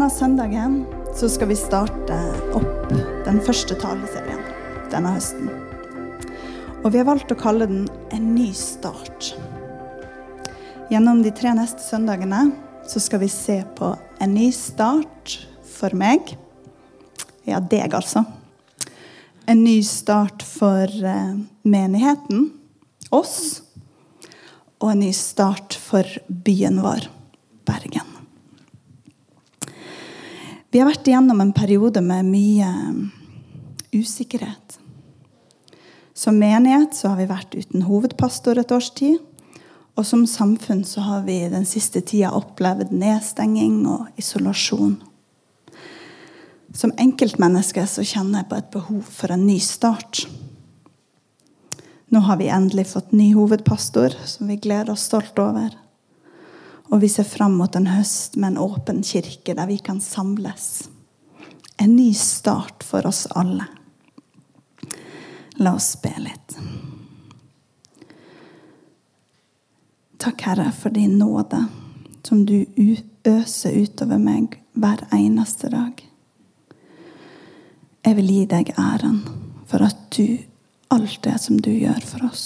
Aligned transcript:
Denne 0.00 0.14
søndagen 0.16 0.76
så 1.12 1.28
skal 1.28 1.50
vi 1.50 1.56
starte 1.60 2.16
opp 2.56 2.92
den 3.26 3.36
første 3.44 3.74
taleserien 3.76 4.38
denne 4.88 5.10
høsten. 5.12 5.50
Og 6.80 6.86
vi 6.94 7.02
har 7.02 7.04
valgt 7.04 7.34
å 7.34 7.36
kalle 7.36 7.66
den 7.68 7.82
En 8.08 8.30
ny 8.32 8.46
start. 8.56 9.34
Gjennom 10.88 11.20
de 11.20 11.34
tre 11.36 11.52
neste 11.52 11.84
søndagene 11.84 12.46
så 12.88 13.02
skal 13.04 13.20
vi 13.20 13.28
se 13.28 13.58
på 13.76 13.90
en 14.24 14.32
ny 14.32 14.46
start 14.56 15.34
for 15.68 15.92
meg. 15.92 16.32
Ja, 17.44 17.60
deg, 17.60 17.92
altså. 17.92 18.24
En 19.44 19.60
ny 19.66 19.82
start 19.84 20.40
for 20.48 20.88
eh, 20.88 21.34
menigheten, 21.60 22.54
oss. 23.12 23.60
Og 24.80 24.94
en 24.94 25.04
ny 25.04 25.12
start 25.12 25.76
for 25.76 26.08
byen 26.48 26.80
vår, 26.86 27.04
Bergen. 27.68 28.09
Vi 30.70 30.78
har 30.78 30.86
vært 30.86 31.08
igjennom 31.10 31.40
en 31.42 31.54
periode 31.54 31.98
med 32.04 32.28
mye 32.30 32.68
usikkerhet. 33.90 34.78
Som 36.14 36.38
menighet 36.38 36.94
så 36.94 37.10
har 37.10 37.18
vi 37.18 37.26
vært 37.26 37.56
uten 37.58 37.88
hovedpastor 37.88 38.60
et 38.60 38.70
års 38.70 38.92
tid. 38.94 39.18
Og 39.98 40.06
som 40.06 40.22
samfunn 40.30 40.84
så 40.86 41.02
har 41.02 41.24
vi 41.26 41.40
den 41.50 41.66
siste 41.66 42.04
tida 42.06 42.30
opplevd 42.36 42.92
nedstenging 42.94 43.82
og 43.90 44.20
isolasjon. 44.20 44.94
Som 46.70 46.94
enkeltmenneske 47.02 47.82
så 47.90 48.06
kjenner 48.06 48.44
jeg 48.44 48.50
på 48.52 48.60
et 48.60 48.70
behov 48.70 49.02
for 49.10 49.34
en 49.34 49.48
ny 49.48 49.58
start. 49.64 50.22
Nå 52.14 52.22
har 52.28 52.38
vi 52.38 52.46
endelig 52.50 52.92
fått 52.92 53.10
ny 53.10 53.32
hovedpastor, 53.34 54.14
som 54.22 54.46
vi 54.46 54.60
gleder 54.62 54.94
oss 54.94 55.08
stolt 55.10 55.38
over. 55.42 55.74
Og 56.90 57.00
vi 57.00 57.08
ser 57.08 57.24
fram 57.24 57.54
mot 57.54 57.76
en 57.76 57.86
høst 57.86 58.36
med 58.36 58.52
en 58.52 58.62
åpen 58.62 59.02
kirke 59.06 59.54
der 59.54 59.68
vi 59.70 59.78
kan 59.78 60.00
samles. 60.02 60.88
En 61.78 61.94
ny 61.96 62.10
start 62.14 62.82
for 62.84 63.06
oss 63.06 63.26
alle. 63.30 63.66
La 65.62 65.74
oss 65.78 65.94
be 66.02 66.10
litt. 66.18 66.56
Takk, 70.20 70.42
Herre, 70.42 70.72
for 70.72 70.90
din 70.90 71.14
nåde 71.18 71.62
som 72.26 72.42
du 72.46 72.66
øser 73.24 73.76
utover 73.80 74.18
meg 74.20 74.58
hver 74.76 75.06
eneste 75.16 75.70
dag. 75.72 76.02
Jeg 78.04 78.16
vil 78.18 78.32
gi 78.32 78.42
deg 78.50 78.72
æren 78.80 79.22
for 79.70 79.86
at 79.86 80.02
du 80.16 80.40
alt 80.90 81.22
det 81.24 81.36
som 81.40 81.60
du 81.62 81.70
gjør 81.70 82.02
for 82.04 82.26
oss. 82.28 82.44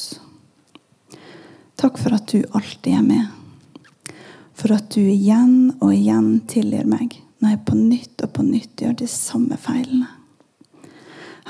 Takk 1.80 1.98
for 1.98 2.14
at 2.14 2.28
du 2.30 2.44
alltid 2.52 2.92
er 2.98 3.06
med 3.06 3.43
for 4.54 4.74
at 4.74 4.90
du 4.94 5.02
igjen 5.02 5.74
og 5.80 5.92
igjen 5.94 6.36
tilgir 6.50 6.86
meg 6.88 7.18
når 7.42 7.56
jeg 7.56 7.64
på 7.68 7.78
nytt 7.78 8.22
og 8.24 8.30
på 8.36 8.44
nytt 8.46 8.80
gjør 8.80 8.94
de 9.02 9.08
samme 9.10 9.58
feilene. 9.60 10.08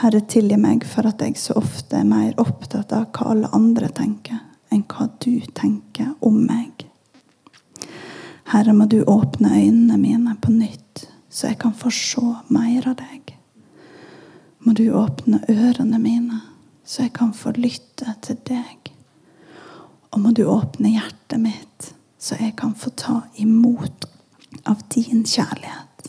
Herre, 0.00 0.24
tilgi 0.26 0.56
meg 0.58 0.82
for 0.90 1.06
at 1.06 1.22
jeg 1.22 1.36
så 1.38 1.54
ofte 1.60 2.00
er 2.00 2.08
mer 2.08 2.32
opptatt 2.42 2.90
av 2.96 3.12
hva 3.14 3.28
alle 3.30 3.50
andre 3.54 3.92
tenker, 3.94 4.40
enn 4.74 4.82
hva 4.90 5.06
du 5.22 5.38
tenker 5.54 6.16
om 6.24 6.40
meg. 6.48 6.82
Herre, 8.50 8.74
må 8.74 8.88
du 8.90 9.04
åpne 9.06 9.52
øynene 9.54 10.00
mine 10.00 10.34
på 10.42 10.50
nytt, 10.50 11.06
så 11.30 11.52
jeg 11.52 11.60
kan 11.62 11.76
få 11.78 11.92
se 11.94 12.24
mer 12.50 12.88
av 12.90 12.98
deg. 12.98 13.36
Må 14.66 14.74
du 14.74 14.88
åpne 14.96 15.44
ørene 15.52 16.00
mine, 16.02 16.40
så 16.84 17.06
jeg 17.06 17.14
kan 17.14 17.30
få 17.36 17.54
lytte 17.54 18.16
til 18.24 18.40
deg. 18.50 18.90
Og 20.10 20.20
må 20.26 20.34
du 20.34 20.42
åpne 20.50 20.90
hjertet 20.96 21.38
mitt, 21.38 21.94
så 22.24 22.38
jeg 22.40 22.54
kan 22.56 22.72
få 22.74 22.90
ta 22.96 23.18
imot 23.36 24.06
av 24.64 24.80
din 24.94 25.26
kjærlighet. 25.28 26.06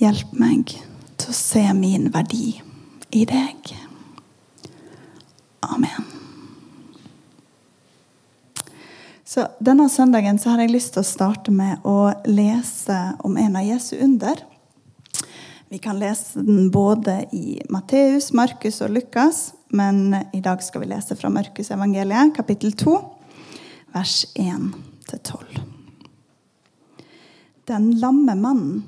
Hjelp 0.00 0.30
meg 0.40 0.70
til 1.20 1.28
å 1.28 1.36
se 1.36 1.64
min 1.76 2.08
verdi 2.14 2.54
i 3.12 3.24
deg. 3.28 3.74
Amen. 5.68 6.08
Så 9.28 9.44
Denne 9.60 9.90
søndagen 9.92 10.38
så 10.40 10.54
har 10.54 10.62
jeg 10.62 10.72
lyst 10.72 10.94
til 10.94 11.02
å 11.04 11.08
starte 11.08 11.52
med 11.52 11.84
å 11.84 12.14
lese 12.24 12.96
om 13.26 13.36
en 13.36 13.58
av 13.60 13.66
Jesu 13.66 13.98
under. 13.98 14.40
Vi 15.68 15.80
kan 15.82 15.98
lese 16.00 16.40
den 16.40 16.70
både 16.72 17.26
i 17.36 17.58
Matteus, 17.68 18.30
Markus 18.32 18.80
og 18.86 18.94
Lukas, 18.96 19.50
men 19.68 20.14
i 20.32 20.40
dag 20.40 20.62
skal 20.64 20.86
vi 20.86 20.92
lese 20.94 21.18
fra 21.18 21.32
Markus 21.34 21.72
evangeliet, 21.74 22.32
kapittel 22.38 22.72
2 22.78 22.96
vers 23.94 24.26
1-12. 24.34 25.44
Den 27.64 27.98
lamme 27.98 28.34
mannen. 28.34 28.82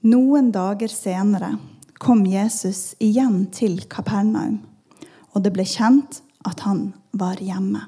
Noen 0.00 0.48
dager 0.52 0.88
senere 0.88 1.52
kom 1.94 2.24
Jesus 2.26 2.96
igjen 2.98 3.44
til 3.54 3.84
Kapernaum, 3.86 4.56
og 5.30 5.44
det 5.44 5.52
ble 5.54 5.62
kjent 5.68 6.18
at 6.48 6.64
han 6.66 6.88
var 7.12 7.38
hjemme. 7.38 7.84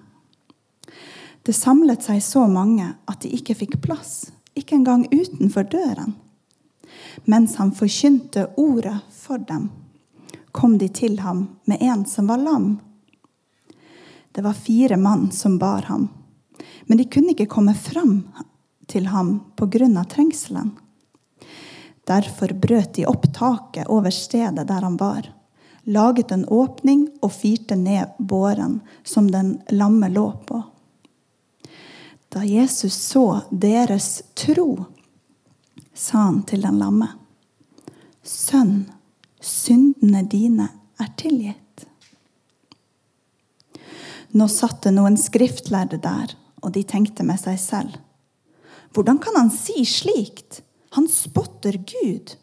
Det 1.43 1.57
samlet 1.57 2.07
seg 2.07 2.23
så 2.23 2.45
mange 2.47 2.93
at 3.11 3.25
de 3.25 3.33
ikke 3.35 3.59
fikk 3.65 3.81
plass, 3.83 4.31
ikke 4.55 4.79
engang 4.79 5.09
utenfor 5.11 5.67
døren. 5.67 6.15
Mens 7.27 7.59
han 7.59 7.75
forkynte 7.75 8.47
ordet 8.61 9.01
for 9.11 9.43
dem, 9.43 9.73
kom 10.55 10.79
de 10.79 10.87
til 10.87 11.19
ham 11.27 11.49
med 11.67 11.83
en 11.83 12.07
som 12.07 12.31
var 12.31 12.39
lam 12.39 12.77
det 14.33 14.43
var 14.43 14.53
fire 14.53 14.97
mann 14.97 15.31
som 15.33 15.59
bar 15.59 15.83
ham. 15.83 16.09
Men 16.83 16.99
de 16.99 17.05
kunne 17.05 17.35
ikke 17.35 17.47
komme 17.47 17.75
fram 17.75 18.23
til 18.87 19.07
ham 19.07 19.41
pga. 19.57 20.05
trengselen. 20.05 20.73
Derfor 22.07 22.53
brøt 22.53 22.95
de 22.95 23.07
opp 23.07 23.27
taket 23.35 23.87
over 23.87 24.11
stedet 24.11 24.67
der 24.69 24.83
han 24.83 24.97
var, 24.97 25.29
laget 25.85 26.33
en 26.33 26.45
åpning 26.49 27.09
og 27.23 27.33
firte 27.33 27.77
ned 27.77 28.17
båren 28.19 28.81
som 29.05 29.31
den 29.31 29.61
lamme 29.71 30.09
lå 30.09 30.33
på. 30.47 30.63
Da 32.29 32.45
Jesus 32.45 32.95
så 32.95 33.43
deres 33.51 34.23
tro, 34.35 34.85
sa 35.95 36.19
han 36.19 36.43
til 36.43 36.63
den 36.63 36.79
lamme, 36.79 37.09
Sønn, 38.23 38.85
syndene 39.41 40.23
dine 40.31 40.69
er 41.03 41.09
tilgitt. 41.19 41.62
Nå 44.33 44.49
satt 44.49 44.83
det 44.87 44.95
noen 44.97 45.19
skriftlærde 45.21 45.99
der, 46.01 46.35
og 46.63 46.73
de 46.77 46.85
tenkte 46.89 47.25
med 47.27 47.41
seg 47.41 47.59
selv. 47.61 47.99
Hvordan 48.93 49.19
kan 49.21 49.37
han 49.37 49.51
si 49.53 49.85
slikt? 49.89 50.63
Han 50.97 51.09
spotter 51.09 51.79
Gud. 51.89 52.35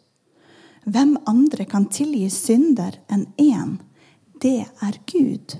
Hvem 0.90 1.18
andre 1.30 1.66
kan 1.70 1.86
tilgi 1.94 2.30
synder 2.34 2.98
enn 3.12 3.28
én? 3.38 3.78
Det 4.42 4.64
er 4.66 5.00
Gud. 5.10 5.58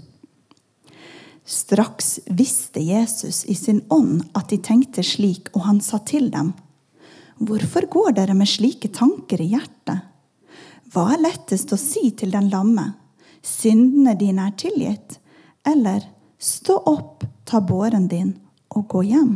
Straks 1.50 2.20
visste 2.26 2.82
Jesus 2.82 3.44
i 3.46 3.56
sin 3.58 3.82
ånd 3.90 4.24
at 4.38 4.52
de 4.54 4.60
tenkte 4.62 5.04
slik, 5.06 5.50
og 5.58 5.66
han 5.66 5.82
sa 5.82 5.98
til 6.06 6.30
dem, 6.34 6.54
Hvorfor 7.40 7.88
går 7.90 8.14
dere 8.18 8.36
med 8.36 8.50
slike 8.52 8.92
tanker 8.94 9.42
i 9.42 9.54
hjertet? 9.54 10.06
Hva 10.92 11.06
er 11.14 11.24
lettest 11.24 11.72
å 11.74 11.80
si 11.80 12.10
til 12.18 12.34
den 12.34 12.50
lamme? 12.52 12.90
Syndene 13.46 14.18
dine 14.20 14.50
er 14.50 14.58
tilgitt. 14.60 15.20
Eller 15.66 16.04
Stå 16.42 16.78
opp, 16.78 17.24
ta 17.44 17.60
båren 17.62 18.08
din 18.08 18.40
og 18.70 18.88
gå 18.88 19.02
hjem. 19.04 19.34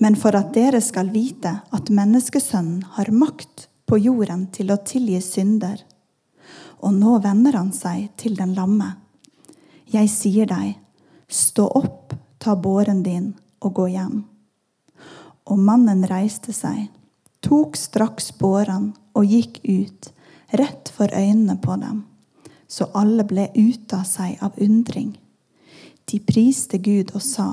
Men 0.00 0.16
for 0.16 0.32
at 0.38 0.54
dere 0.54 0.80
skal 0.80 1.10
vite 1.12 1.52
at 1.68 1.92
menneskesønnen 1.92 2.86
har 2.94 3.10
makt 3.12 3.66
på 3.84 3.98
jorden 4.00 4.46
til 4.56 4.72
å 4.72 4.78
tilgi 4.88 5.20
synder. 5.20 5.84
Og 6.80 6.96
nå 6.96 7.18
vender 7.20 7.60
han 7.60 7.74
seg 7.76 8.08
til 8.16 8.40
den 8.40 8.56
lamme. 8.56 8.94
Jeg 9.92 10.08
sier 10.08 10.48
deg, 10.48 10.78
stå 11.28 11.68
opp, 11.76 12.16
ta 12.40 12.56
båren 12.56 13.04
din 13.04 13.34
og 13.60 13.76
gå 13.82 13.90
hjem. 13.98 14.22
Og 15.44 15.60
mannen 15.60 16.06
reiste 16.08 16.56
seg, 16.56 16.86
tok 17.44 17.76
straks 17.76 18.32
båren 18.40 18.94
og 19.12 19.28
gikk 19.28 19.60
ut, 19.68 20.14
rett 20.56 20.88
for 20.88 21.12
øynene 21.12 21.60
på 21.60 21.76
dem 21.84 22.06
så 22.68 22.86
alle 22.94 23.24
ble 23.24 23.48
ute 23.56 23.96
av 23.96 24.04
seg 24.06 24.36
av 24.44 24.58
undring. 24.60 25.16
De 26.08 26.18
priste 26.24 26.78
Gud 26.78 27.12
og 27.14 27.22
sa, 27.22 27.48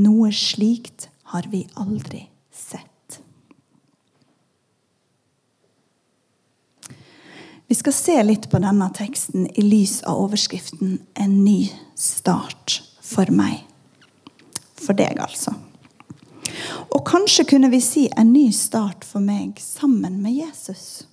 noe 0.00 0.32
slikt 0.32 1.08
har 1.34 1.48
vi 1.52 1.66
aldri 1.80 2.24
sett. 2.52 3.20
Vi 7.66 7.74
skal 7.74 7.92
se 7.96 8.16
litt 8.22 8.48
på 8.52 8.60
denne 8.62 8.88
teksten 8.94 9.46
i 9.54 9.62
lys 9.64 10.02
av 10.02 10.20
overskriften 10.26 10.98
'En 11.14 11.44
ny 11.44 11.72
start 11.94 12.82
for 13.00 13.26
meg'. 13.26 13.64
For 14.74 14.92
deg, 14.92 15.18
altså. 15.18 15.54
Og 16.92 17.04
kanskje 17.08 17.44
kunne 17.44 17.70
vi 17.70 17.80
si 17.80 18.08
'en 18.16 18.32
ny 18.32 18.50
start 18.50 19.04
for 19.04 19.20
meg' 19.20 19.58
sammen 19.58 20.22
med 20.22 20.32
Jesus. 20.32 21.04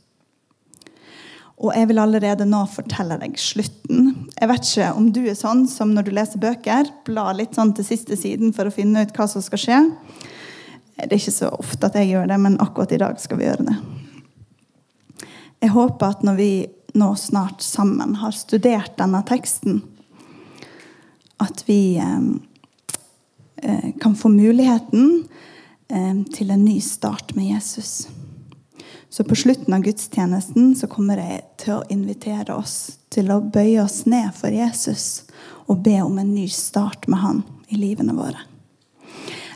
Og 1.62 1.76
jeg 1.78 1.92
vil 1.92 2.02
allerede 2.02 2.46
nå 2.50 2.64
fortelle 2.74 3.20
deg 3.22 3.38
slutten. 3.38 4.14
Jeg 4.34 4.50
vet 4.50 4.66
ikke 4.66 4.90
om 4.98 5.12
du 5.14 5.22
er 5.30 5.38
sånn 5.38 5.68
som 5.70 5.92
når 5.94 6.08
du 6.08 6.12
leser 6.18 6.42
bøker, 6.42 6.90
blar 7.06 7.36
litt 7.38 7.54
sånn 7.58 7.76
til 7.78 7.86
siste 7.86 8.18
siden 8.18 8.54
for 8.56 8.66
å 8.66 8.74
finne 8.74 9.04
ut 9.06 9.14
hva 9.14 9.28
som 9.30 9.44
skal 9.46 9.62
skje. 9.62 9.80
Det 10.98 11.10
er 11.10 11.20
ikke 11.20 11.34
så 11.34 11.52
ofte 11.54 11.88
at 11.88 11.98
jeg 11.98 12.12
gjør 12.12 12.32
det, 12.32 12.38
men 12.42 12.58
akkurat 12.62 12.94
i 12.94 13.02
dag 13.02 13.22
skal 13.22 13.38
vi 13.38 13.46
gjøre 13.46 13.68
det. 13.70 13.78
Jeg 15.62 15.74
håper 15.76 16.16
at 16.16 16.24
når 16.26 16.40
vi 16.40 16.52
nå 16.98 17.12
snart 17.16 17.62
sammen 17.62 18.18
har 18.24 18.34
studert 18.36 18.98
denne 18.98 19.22
teksten, 19.28 19.84
at 21.42 21.62
vi 21.70 21.98
eh, 22.02 22.32
eh 23.62 23.92
kan 24.02 24.16
få 24.18 24.30
muligheten 24.34 25.28
eh, 25.90 26.24
til 26.34 26.50
en 26.50 26.66
ny 26.66 26.80
start 26.82 27.36
med 27.36 27.54
Jesus. 27.54 28.08
Så 29.12 29.24
på 29.24 29.36
slutten 29.36 29.74
av 29.74 29.82
gudstjenesten 29.84 30.76
så 30.76 30.88
kommer 30.88 31.20
jeg 31.20 31.42
til 31.60 31.74
å 31.76 31.88
invitere 31.92 32.56
oss 32.56 32.96
til 33.12 33.28
å 33.34 33.42
bøye 33.44 33.82
oss 33.84 34.06
ned 34.08 34.32
for 34.38 34.56
Jesus 34.56 35.26
og 35.68 35.82
be 35.84 35.98
om 36.00 36.16
en 36.22 36.32
ny 36.32 36.46
start 36.48 37.10
med 37.12 37.20
han 37.20 37.42
i 37.68 37.80
livene 37.80 38.16
våre. 38.16 38.40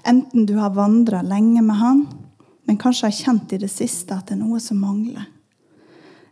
Enten 0.04 0.44
du 0.46 0.58
har 0.60 0.76
vandra 0.76 1.24
lenge 1.24 1.64
med 1.64 1.80
han, 1.80 2.04
men 2.68 2.82
kanskje 2.82 3.08
har 3.08 3.16
kjent 3.16 3.56
i 3.56 3.62
det 3.64 3.72
siste 3.72 4.18
at 4.18 4.28
det 4.28 4.36
er 4.36 4.44
noe 4.44 4.60
som 4.60 4.84
mangler. 4.84 5.24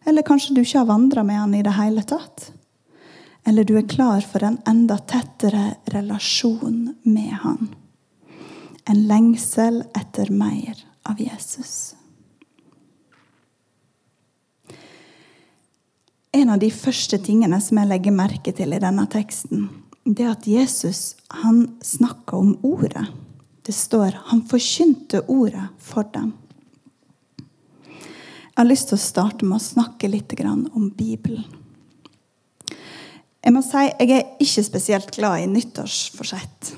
Eller 0.04 0.28
kanskje 0.28 0.58
du 0.58 0.62
ikke 0.66 0.84
har 0.84 0.92
vandra 0.92 1.24
med 1.24 1.40
han 1.40 1.56
i 1.56 1.64
det 1.64 1.78
hele 1.80 2.04
tatt. 2.04 2.50
Eller 3.48 3.64
du 3.64 3.78
er 3.80 3.88
klar 3.88 4.20
for 4.28 4.44
en 4.44 4.60
enda 4.68 5.00
tettere 5.00 5.78
relasjon 5.96 6.90
med 7.08 7.34
han. 7.48 7.72
En 8.84 9.08
lengsel 9.08 9.86
etter 9.96 10.28
mer 10.36 10.76
av 11.08 11.24
Jesus. 11.24 11.94
En 16.34 16.50
av 16.50 16.58
de 16.60 16.72
første 16.74 17.20
tingene 17.22 17.60
som 17.62 17.78
jeg 17.78 17.92
legger 17.92 18.16
merke 18.16 18.54
til 18.58 18.74
i 18.74 18.82
denne 18.82 19.06
teksten, 19.12 19.68
det 20.04 20.26
er 20.26 20.32
at 20.34 20.48
Jesus 20.50 21.14
han 21.44 21.68
snakker 21.86 22.40
om 22.40 22.56
ordet. 22.66 23.06
Det 23.62 23.74
står 23.74 24.18
'Han 24.26 24.42
forkynte 24.42 25.22
ordet 25.30 25.70
for 25.78 26.04
dem'. 26.04 26.34
Jeg 27.88 28.58
har 28.58 28.66
lyst 28.66 28.88
til 28.90 28.98
å 28.98 29.02
starte 29.02 29.46
med 29.46 29.56
å 29.58 29.64
snakke 29.64 30.10
litt 30.10 30.34
om 30.76 30.90
Bibelen. 30.90 31.46
Jeg 33.44 33.54
må 33.54 33.62
si 33.62 33.78
jeg 33.78 34.10
er 34.10 34.38
ikke 34.40 34.64
spesielt 34.64 35.12
glad 35.12 35.42
i 35.42 35.48
nyttårsforsett. 35.48 36.76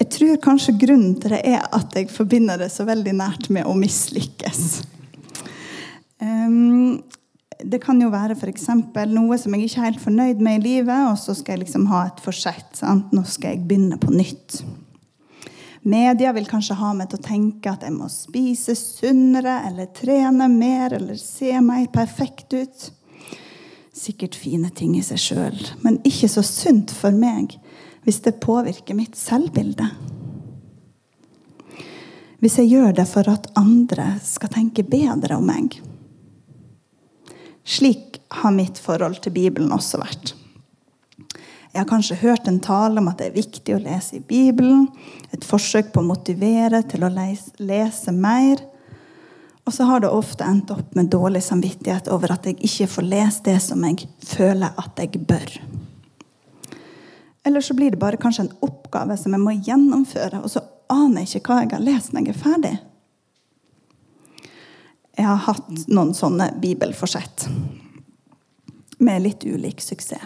Jeg 0.00 0.10
tror 0.10 0.36
kanskje 0.36 0.78
grunnen 0.78 1.20
til 1.20 1.30
det 1.30 1.40
er 1.44 1.62
at 1.72 1.94
jeg 1.94 2.10
forbinder 2.10 2.58
det 2.58 2.70
så 2.72 2.84
veldig 2.84 3.12
nært 3.12 3.48
med 3.50 3.64
å 3.64 3.74
mislykkes. 3.74 4.82
Um, 6.20 7.02
det 7.64 7.80
kan 7.82 8.00
jo 8.00 8.10
være 8.12 8.36
f.eks. 8.36 8.66
noe 9.12 9.38
som 9.40 9.54
jeg 9.54 9.68
ikke 9.68 9.80
er 9.80 9.88
helt 9.90 10.02
fornøyd 10.02 10.42
med 10.44 10.58
i 10.58 10.64
livet, 10.64 11.06
og 11.08 11.16
så 11.20 11.34
skal 11.36 11.56
jeg 11.56 11.66
liksom 11.66 11.86
ha 11.88 12.06
et 12.08 12.20
forsett. 12.24 12.82
Nå 12.84 13.22
skal 13.24 13.54
jeg 13.54 13.64
begynne 13.68 13.96
på 14.00 14.12
nytt. 14.12 14.60
Media 15.86 16.32
vil 16.34 16.48
kanskje 16.50 16.76
ha 16.80 16.90
meg 16.98 17.12
til 17.12 17.20
å 17.20 17.26
tenke 17.28 17.70
at 17.70 17.84
jeg 17.86 17.94
må 17.94 18.08
spise 18.10 18.74
sunnere 18.74 19.60
eller 19.68 19.92
trene 19.94 20.48
mer 20.50 20.96
eller 20.98 21.18
se 21.20 21.52
meg 21.62 21.92
perfekt 21.94 22.56
ut. 22.56 22.88
Sikkert 23.96 24.34
fine 24.36 24.72
ting 24.74 24.96
i 24.98 25.04
seg 25.06 25.22
sjøl, 25.22 25.60
men 25.86 26.00
ikke 26.04 26.28
så 26.28 26.42
sunt 26.44 26.92
for 26.92 27.14
meg 27.14 27.54
hvis 28.06 28.18
det 28.26 28.40
påvirker 28.42 28.98
mitt 28.98 29.16
selvbilde. 29.18 29.86
Hvis 32.42 32.58
jeg 32.60 32.74
gjør 32.74 32.92
det 32.98 33.06
for 33.08 33.30
at 33.30 33.48
andre 33.58 34.16
skal 34.26 34.52
tenke 34.52 34.84
bedre 34.86 35.38
om 35.38 35.46
meg. 35.48 35.78
Slik 37.66 38.20
har 38.42 38.54
mitt 38.54 38.78
forhold 38.78 39.18
til 39.24 39.34
Bibelen 39.34 39.74
også 39.74 39.98
vært. 39.98 40.34
Jeg 41.76 41.82
har 41.82 41.88
kanskje 41.90 42.16
hørt 42.22 42.46
en 42.48 42.60
tale 42.62 43.02
om 43.02 43.08
at 43.10 43.18
det 43.20 43.26
er 43.28 43.36
viktig 43.36 43.74
å 43.74 43.82
lese 43.82 44.16
i 44.16 44.24
Bibelen. 44.24 44.86
Et 45.34 45.44
forsøk 45.44 45.90
på 45.92 46.00
å 46.00 46.08
motivere 46.08 46.80
til 46.88 47.04
å 47.04 47.10
lese 47.12 48.14
mer. 48.16 48.62
Og 49.66 49.74
så 49.74 49.84
har 49.84 50.00
det 50.00 50.12
ofte 50.14 50.46
endt 50.46 50.70
opp 50.72 50.94
med 50.96 51.10
dårlig 51.12 51.42
samvittighet 51.44 52.08
over 52.14 52.32
at 52.32 52.46
jeg 52.46 52.56
ikke 52.64 52.88
får 52.94 53.08
lest 53.10 53.44
det 53.44 53.58
som 53.60 53.82
jeg 53.84 54.06
føler 54.24 54.78
at 54.78 55.02
jeg 55.02 55.20
bør. 55.26 55.52
Eller 57.46 57.60
så 57.60 57.74
blir 57.74 57.92
det 57.92 58.00
bare 58.00 58.18
kanskje 58.18 58.46
en 58.46 58.56
oppgave 58.64 59.18
som 59.18 59.34
jeg 59.34 59.42
må 59.42 59.52
gjennomføre, 59.58 60.40
og 60.42 60.50
så 60.50 60.62
aner 60.90 61.26
jeg 61.26 61.42
ikke 61.42 61.52
hva 61.52 61.64
jeg 61.64 61.74
har 61.74 61.84
lest 61.84 62.14
når 62.14 62.24
jeg 62.24 62.34
er 62.34 62.40
ferdig. 62.40 62.76
Jeg 65.16 65.26
har 65.26 65.44
hatt 65.46 65.86
noen 65.88 66.12
sånne 66.16 66.50
bibelforsett 66.60 67.46
med 68.98 69.22
litt 69.24 69.44
ulik 69.48 69.80
suksess. 69.80 70.24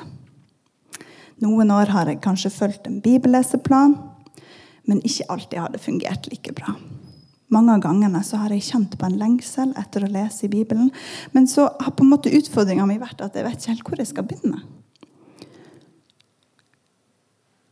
Noen 1.41 1.71
år 1.73 1.89
har 1.95 2.09
jeg 2.11 2.21
kanskje 2.21 2.51
fulgt 2.53 2.89
en 2.89 2.99
bibelleseplan, 3.01 3.95
men 4.85 4.99
ikke 5.07 5.25
alltid 5.33 5.63
har 5.63 5.71
det 5.73 5.81
fungert 5.81 6.27
like 6.29 6.53
bra. 6.53 6.75
Mange 7.51 7.75
av 7.75 7.81
gangene 7.83 8.21
så 8.27 8.39
har 8.43 8.53
jeg 8.55 8.67
kjent 8.69 8.93
på 8.99 9.09
en 9.09 9.17
lengsel 9.19 9.73
etter 9.79 10.05
å 10.07 10.11
lese 10.13 10.45
i 10.47 10.53
Bibelen. 10.53 10.93
Men 11.35 11.49
så 11.51 11.65
har 11.81 11.97
på 11.97 12.05
en 12.05 12.13
måte 12.13 12.31
utfordringa 12.31 12.85
mi 12.87 13.01
vært 13.01 13.25
at 13.25 13.35
jeg 13.35 13.47
vet 13.47 13.59
ikke 13.59 13.73
helt 13.73 13.89
hvor 13.89 14.03
jeg 14.03 14.11
skal 14.13 14.29
begynne. 14.31 14.61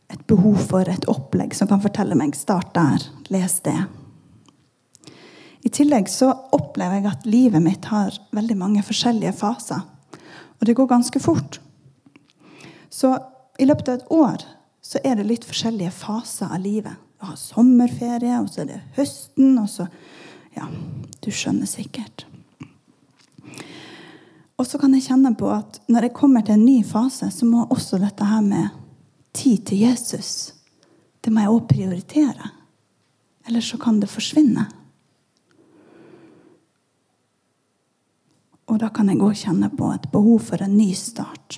Et 0.09 0.25
behov 0.27 0.59
for 0.71 0.89
et 0.89 1.07
opplegg 1.11 1.55
som 1.55 1.69
kan 1.69 1.83
fortelle 1.83 2.17
meg 2.17 2.35
'start 2.35 2.73
der', 2.73 3.07
les 3.29 3.59
det. 3.63 3.79
I 5.69 5.71
tillegg 5.71 6.07
så 6.09 6.31
opplever 6.55 6.97
jeg 6.97 7.05
at 7.11 7.25
livet 7.29 7.61
mitt 7.61 7.85
har 7.91 8.15
veldig 8.33 8.55
mange 8.57 8.81
forskjellige 8.81 9.35
faser. 9.37 9.83
Og 10.57 10.63
det 10.65 10.73
går 10.73 10.87
ganske 10.89 11.19
fort. 11.21 11.59
Så 12.89 13.11
i 13.61 13.67
løpet 13.69 13.91
av 13.91 13.99
et 13.99 14.07
år 14.09 14.45
så 14.81 14.97
er 15.05 15.19
det 15.19 15.27
litt 15.29 15.45
forskjellige 15.45 15.91
faser 15.93 16.49
av 16.49 16.63
livet. 16.63 16.97
Du 17.19 17.27
har 17.27 17.37
sommerferie, 17.37 18.39
og 18.39 18.47
så 18.49 18.63
er 18.63 18.71
det 18.71 18.79
høsten, 18.97 19.59
og 19.61 19.69
så 19.69 19.85
Ja, 20.57 20.65
du 21.21 21.29
skjønner 21.29 21.69
sikkert. 21.69 22.25
Og 24.57 24.65
så 24.65 24.79
kan 24.81 24.95
jeg 24.97 25.05
kjenne 25.05 25.35
på 25.37 25.51
at 25.53 25.77
når 25.85 26.07
jeg 26.07 26.15
kommer 26.17 26.41
til 26.41 26.57
en 26.57 26.65
ny 26.65 26.79
fase, 26.81 27.29
så 27.29 27.45
må 27.45 27.67
også 27.69 28.01
dette 28.01 28.25
her 28.25 28.41
med 28.41 28.73
tid 29.37 29.69
til 29.69 29.85
Jesus 29.85 30.55
Det 31.21 31.29
må 31.29 31.45
jeg 31.45 31.53
òg 31.53 31.69
prioritere. 31.69 32.51
Ellers 33.45 33.69
så 33.69 33.77
kan 33.77 34.01
det 34.01 34.09
forsvinne. 34.09 34.65
Og 38.69 38.77
da 38.81 38.91
kan 38.93 39.09
jeg 39.09 39.21
òg 39.25 39.33
kjenne 39.37 39.71
på 39.73 39.89
et 39.95 40.05
behov 40.13 40.43
for 40.51 40.61
en 40.61 40.77
ny 40.77 40.91
start. 40.97 41.57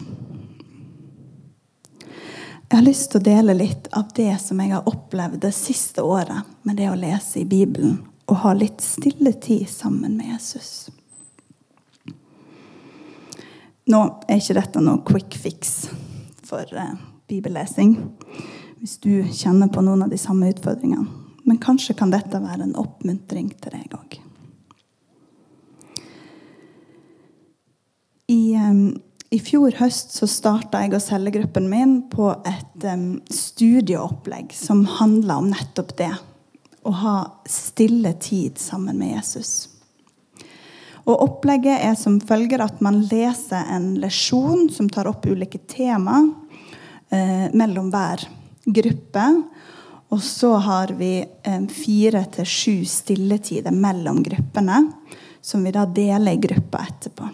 Jeg 2.71 2.77
har 2.77 2.85
lyst 2.87 3.09
til 3.11 3.19
å 3.19 3.25
dele 3.25 3.55
litt 3.57 3.89
av 3.91 4.13
det 4.15 4.31
som 4.39 4.59
jeg 4.63 4.71
har 4.71 4.87
opplevd 4.87 5.41
det 5.43 5.51
siste 5.51 6.05
året 6.07 6.47
med 6.63 6.79
det 6.79 6.87
å 6.87 6.95
lese 6.95 7.41
i 7.41 7.45
Bibelen 7.45 7.97
og 8.31 8.39
ha 8.45 8.53
litt 8.55 8.79
stille 8.79 9.33
tid 9.43 9.67
sammen 9.67 10.15
med 10.15 10.31
Jesus. 10.31 10.87
Nå 13.91 14.01
er 14.23 14.39
ikke 14.39 14.55
dette 14.55 14.85
noe 14.85 15.03
quick 15.03 15.35
fix 15.35 15.89
for 16.47 16.63
eh, 16.63 16.95
bibellesing, 17.27 17.97
hvis 18.79 18.97
du 19.03 19.25
kjenner 19.35 19.67
på 19.67 19.83
noen 19.83 20.05
av 20.07 20.13
de 20.13 20.19
samme 20.21 20.47
utfordringene. 20.53 21.09
Men 21.43 21.59
kanskje 21.59 21.97
kan 21.99 22.13
dette 22.13 22.39
være 22.39 22.69
en 22.69 22.77
oppmuntring 22.79 23.51
til 23.59 23.75
deg 23.75 23.97
òg. 23.97 24.21
I 28.31 28.55
um, 28.55 28.85
i 29.31 29.39
fjor 29.39 29.71
høst 29.79 30.11
så 30.11 30.27
starta 30.27 30.81
jeg 30.83 30.91
og 30.97 31.03
cellegruppen 31.05 31.69
min 31.71 31.93
på 32.11 32.33
et 32.47 32.83
um, 32.83 33.21
studieopplegg 33.31 34.51
som 34.51 34.83
handla 34.99 35.37
om 35.39 35.47
nettopp 35.53 35.93
det. 36.01 36.11
Å 36.83 36.91
ha 36.99 37.13
stille 37.47 38.11
tid 38.19 38.59
sammen 38.59 38.97
med 38.99 39.13
Jesus. 39.13 39.69
Og 41.05 41.15
Opplegget 41.15 41.79
er 41.79 41.95
som 41.95 42.19
følger 42.19 42.61
at 42.65 42.81
man 42.83 42.99
leser 43.07 43.71
en 43.71 43.93
lesjon 44.01 44.67
som 44.73 44.89
tar 44.91 45.07
opp 45.09 45.25
ulike 45.25 45.61
tema 45.71 46.19
eh, 47.09 47.47
mellom 47.57 47.87
hver 47.93 48.25
gruppe. 48.65 49.25
Og 50.11 50.21
så 50.25 50.51
har 50.61 50.93
vi 50.99 51.13
eh, 51.23 51.63
fire 51.71 52.25
til 52.35 52.49
sju 52.49 52.75
stilletider 52.85 53.73
mellom 53.73 54.21
gruppene, 54.27 54.83
som 55.41 55.63
vi 55.65 55.73
da 55.73 55.87
deler 55.89 56.35
i 56.35 56.43
gruppa 56.43 56.83
etterpå. 56.91 57.31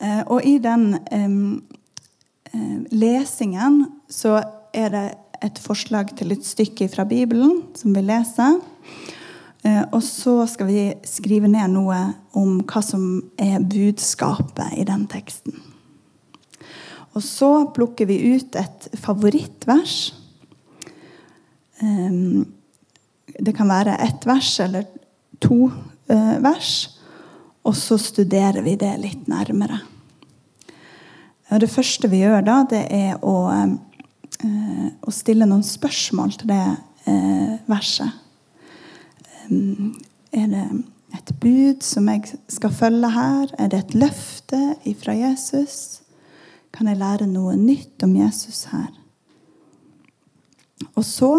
Eh, 0.00 0.22
og 0.26 0.44
i 0.44 0.58
den 0.60 0.90
eh, 1.08 2.80
lesingen 2.92 3.84
så 4.12 4.40
er 4.76 4.92
det 4.92 5.06
et 5.44 5.60
forslag 5.60 6.12
til 6.16 6.34
et 6.34 6.44
stykke 6.44 6.88
fra 6.92 7.06
Bibelen 7.08 7.62
som 7.76 7.94
vi 7.96 8.02
leser. 8.04 8.58
Eh, 9.64 9.82
og 9.88 10.02
så 10.04 10.42
skal 10.50 10.68
vi 10.68 10.82
skrive 11.08 11.48
ned 11.48 11.72
noe 11.72 12.00
om 12.36 12.60
hva 12.60 12.82
som 12.84 13.06
er 13.40 13.64
budskapet 13.64 14.76
i 14.76 14.84
den 14.88 15.06
teksten. 15.08 15.56
Og 17.16 17.24
så 17.24 17.50
plukker 17.72 18.08
vi 18.10 18.36
ut 18.36 18.56
et 18.60 18.90
favorittvers. 19.00 20.12
Det 23.40 23.54
kan 23.56 23.70
være 23.72 23.94
ett 24.04 24.26
vers 24.28 24.50
eller 24.60 24.84
to 25.40 25.70
vers. 26.44 26.74
Og 27.66 27.74
så 27.74 27.98
studerer 27.98 28.62
vi 28.62 28.76
det 28.78 28.92
litt 29.02 29.26
nærmere. 29.30 29.80
Det 31.46 31.70
første 31.70 32.08
vi 32.10 32.22
gjør 32.22 32.42
da, 32.46 32.60
det 32.70 32.82
er 32.94 33.22
å, 33.22 33.36
eh, 33.54 34.88
å 35.02 35.14
stille 35.14 35.46
noen 35.46 35.64
spørsmål 35.66 36.34
til 36.40 36.50
det 36.50 36.64
eh, 37.06 37.54
verset? 37.70 38.10
Um, 39.46 39.94
er 40.34 40.50
det 40.50 40.64
et 41.14 41.30
bud 41.42 41.86
som 41.86 42.10
jeg 42.10 42.34
skal 42.50 42.74
følge 42.74 43.12
her? 43.14 43.54
Er 43.62 43.70
det 43.70 43.84
et 43.84 43.94
løfte 43.94 44.60
fra 45.02 45.14
Jesus? 45.14 46.02
Kan 46.74 46.90
jeg 46.90 46.98
lære 46.98 47.30
noe 47.30 47.54
nytt 47.58 48.02
om 48.02 48.16
Jesus 48.18 48.66
her? 48.72 48.90
Og 50.98 51.06
så, 51.06 51.30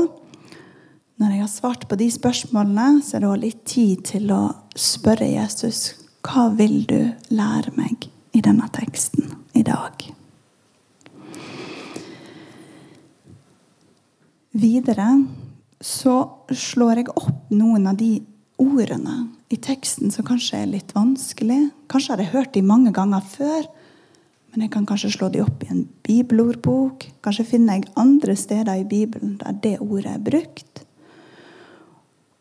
når 1.19 1.36
jeg 1.36 1.43
har 1.43 1.51
svart 1.51 1.88
på 1.88 2.00
de 2.00 2.07
spørsmålene, 2.15 3.03
så 3.03 3.17
er 3.17 3.25
det 3.25 3.29
også 3.29 3.43
litt 3.43 3.63
tid 3.67 4.03
til 4.15 4.31
å 4.34 4.41
spørre 4.79 5.27
Jesus 5.27 6.07
hva 6.26 6.48
vil 6.58 6.82
du 6.90 7.00
lære 7.34 7.74
meg 7.78 8.08
i 8.36 8.42
denne 8.44 8.68
teksten 8.74 9.30
i 9.58 9.64
dag? 9.66 10.08
Videre 14.58 15.12
så 15.84 16.16
slår 16.50 17.04
jeg 17.04 17.14
opp 17.14 17.52
noen 17.54 17.86
av 17.90 18.00
de 18.00 18.18
ordene 18.58 19.28
i 19.54 19.60
teksten 19.62 20.12
som 20.12 20.26
kanskje 20.26 20.64
er 20.64 20.72
litt 20.72 20.96
vanskelig. 20.96 21.68
Kanskje 21.92 22.16
har 22.16 22.24
jeg 22.24 22.34
hørt 22.34 22.56
de 22.56 22.64
mange 22.66 22.92
ganger 22.96 23.22
før, 23.22 23.68
men 24.52 24.66
jeg 24.66 24.74
kan 24.74 24.88
kanskje 24.90 25.14
slå 25.14 25.30
de 25.30 25.44
opp 25.44 25.62
i 25.64 25.70
en 25.76 25.86
bibelordbok. 26.08 27.06
Kanskje 27.22 27.46
finner 27.54 27.78
jeg 27.78 27.92
andre 28.00 28.36
steder 28.40 28.82
i 28.82 28.88
Bibelen 28.90 29.38
der 29.44 29.62
det 29.64 29.78
ordet 29.86 30.16
er 30.16 30.26
brukt. 30.26 30.84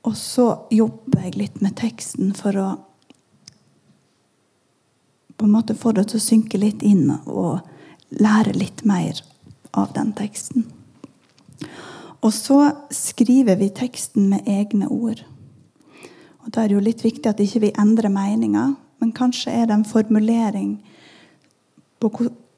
Og 0.06 0.16
så 0.16 0.48
jobber 0.72 1.26
jeg 1.26 1.36
litt 1.36 1.60
med 1.60 1.76
teksten 1.76 2.32
for 2.38 2.56
å 2.62 2.68
på 5.36 5.44
en 5.44 5.52
måte 5.52 5.76
få 5.76 5.92
det 5.96 6.08
til 6.10 6.20
å 6.20 6.26
synke 6.26 6.60
litt 6.60 6.82
inn 6.86 7.10
og 7.26 7.60
lære 8.16 8.54
litt 8.56 8.84
mer 8.88 9.20
av 9.76 9.92
den 9.96 10.12
teksten. 10.16 10.66
Og 12.24 12.32
så 12.34 12.60
skriver 12.94 13.58
vi 13.60 13.68
teksten 13.74 14.30
med 14.32 14.48
egne 14.48 14.88
ord. 14.88 15.22
Og 16.44 16.50
Da 16.50 16.62
er 16.62 16.68
det 16.68 16.76
jo 16.78 16.86
litt 16.86 17.04
viktig 17.04 17.28
at 17.28 17.40
ikke 17.42 17.60
vi 17.60 17.70
ikke 17.72 17.82
endrer 17.82 18.10
meninga, 18.10 18.76
men 19.00 19.12
kanskje 19.12 19.52
er 19.52 19.66
det 19.66 19.74
en 19.74 19.84
formulering 19.84 20.78
på 22.00 22.10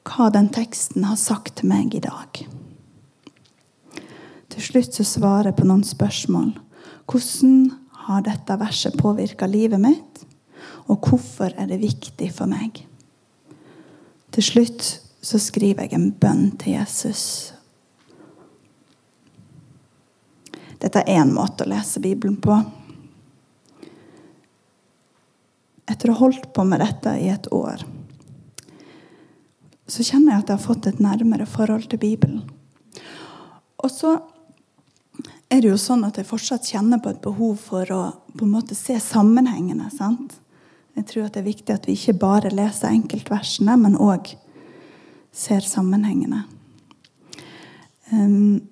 hva 0.09 0.31
den 0.33 0.49
teksten 0.49 1.05
har 1.05 1.17
sagt 1.17 1.57
til 1.59 1.69
meg 1.69 1.95
i 1.95 2.05
dag. 2.05 2.45
Til 4.49 4.63
slutt 4.63 4.95
så 4.95 5.05
svarer 5.05 5.51
jeg 5.51 5.59
på 5.59 5.67
noen 5.69 5.85
spørsmål. 5.85 6.53
Hvordan 7.09 7.73
har 8.09 8.25
dette 8.25 8.59
verset 8.61 8.97
påvirka 8.99 9.47
livet 9.47 9.81
mitt? 9.81 10.28
Og 10.89 11.05
hvorfor 11.05 11.53
er 11.53 11.69
det 11.69 11.83
viktig 11.83 12.31
for 12.35 12.51
meg? 12.51 12.83
Til 14.33 14.45
slutt 14.45 14.87
så 15.25 15.41
skriver 15.43 15.85
jeg 15.85 15.97
en 15.97 16.11
bønn 16.17 16.51
til 16.61 16.77
Jesus. 16.79 17.53
Dette 20.79 21.03
er 21.03 21.21
én 21.21 21.33
måte 21.35 21.67
å 21.67 21.71
lese 21.73 22.01
Bibelen 22.01 22.39
på. 22.41 22.55
Etter 25.89 26.11
å 26.11 26.15
ha 26.15 26.23
holdt 26.23 26.51
på 26.55 26.65
med 26.69 26.81
dette 26.85 27.17
i 27.19 27.31
et 27.33 27.49
år, 27.55 27.83
så 29.89 30.05
kjenner 30.05 30.35
jeg 30.35 30.43
at 30.43 30.51
jeg 30.51 30.59
har 30.59 30.67
fått 30.67 30.87
et 30.91 31.01
nærmere 31.01 31.47
forhold 31.49 31.89
til 31.89 32.01
Bibelen. 32.03 32.43
Og 33.81 33.91
så 33.91 34.19
er 35.49 35.63
det 35.63 35.71
jo 35.71 35.79
sånn 35.81 36.05
at 36.05 36.21
jeg 36.21 36.29
fortsatt 36.29 36.69
kjenner 36.69 37.01
på 37.01 37.15
et 37.15 37.23
behov 37.25 37.57
for 37.63 37.89
å 37.95 38.03
på 38.35 38.45
en 38.45 38.53
måte 38.53 38.77
se 38.77 38.99
sammenhengene. 39.01 39.89
sant? 39.91 40.37
Jeg 40.99 41.07
tror 41.07 41.29
det 41.31 41.39
er 41.39 41.47
viktig 41.47 41.71
at 41.71 41.85
vi 41.87 41.95
ikke 41.95 42.17
bare 42.19 42.51
leser 42.51 42.91
enkeltversene, 42.91 43.77
men 43.79 43.95
òg 44.03 44.33
ser 45.31 45.63
sammenhengene. 45.63 46.41
Um, 48.11 48.67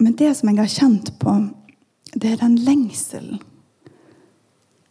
men 0.00 0.16
det 0.16 0.32
som 0.38 0.48
jeg 0.48 0.56
har 0.56 0.72
kjent 0.72 1.12
på, 1.20 1.34
det 2.14 2.32
er 2.32 2.40
den 2.40 2.56
lengselen. 2.64 3.42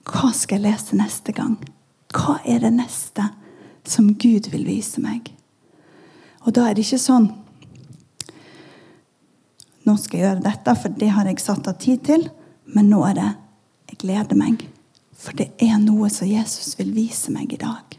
Hva 0.06 0.30
skal 0.38 0.60
jeg 0.60 0.68
lese 0.68 1.02
neste 1.02 1.34
gang? 1.34 1.58
Hva 2.14 2.38
er 2.46 2.62
det 2.62 2.76
neste 2.78 3.32
som 3.90 4.14
Gud 4.22 4.52
vil 4.54 4.70
vise 4.70 5.02
meg? 5.02 5.34
Og 6.46 6.54
da 6.54 6.70
er 6.70 6.78
det 6.78 6.86
ikke 6.86 7.02
sånn 7.02 7.32
Nå 9.88 9.96
skal 9.98 10.20
jeg 10.20 10.26
gjøre 10.28 10.46
dette, 10.46 10.74
for 10.78 10.94
det 11.02 11.08
har 11.16 11.26
jeg 11.26 11.42
satt 11.42 11.66
av 11.72 11.80
tid 11.82 12.04
til. 12.06 12.28
Men 12.76 12.92
nå 12.94 13.00
er 13.10 13.16
det 13.18 13.30
Jeg 13.90 14.04
gleder 14.04 14.38
meg. 14.38 14.68
For 15.20 15.36
det 15.36 15.52
er 15.60 15.76
noe 15.84 16.08
som 16.14 16.30
Jesus 16.30 16.78
vil 16.80 16.94
vise 16.96 17.34
meg 17.36 17.52
i 17.54 17.60
dag. 17.60 17.98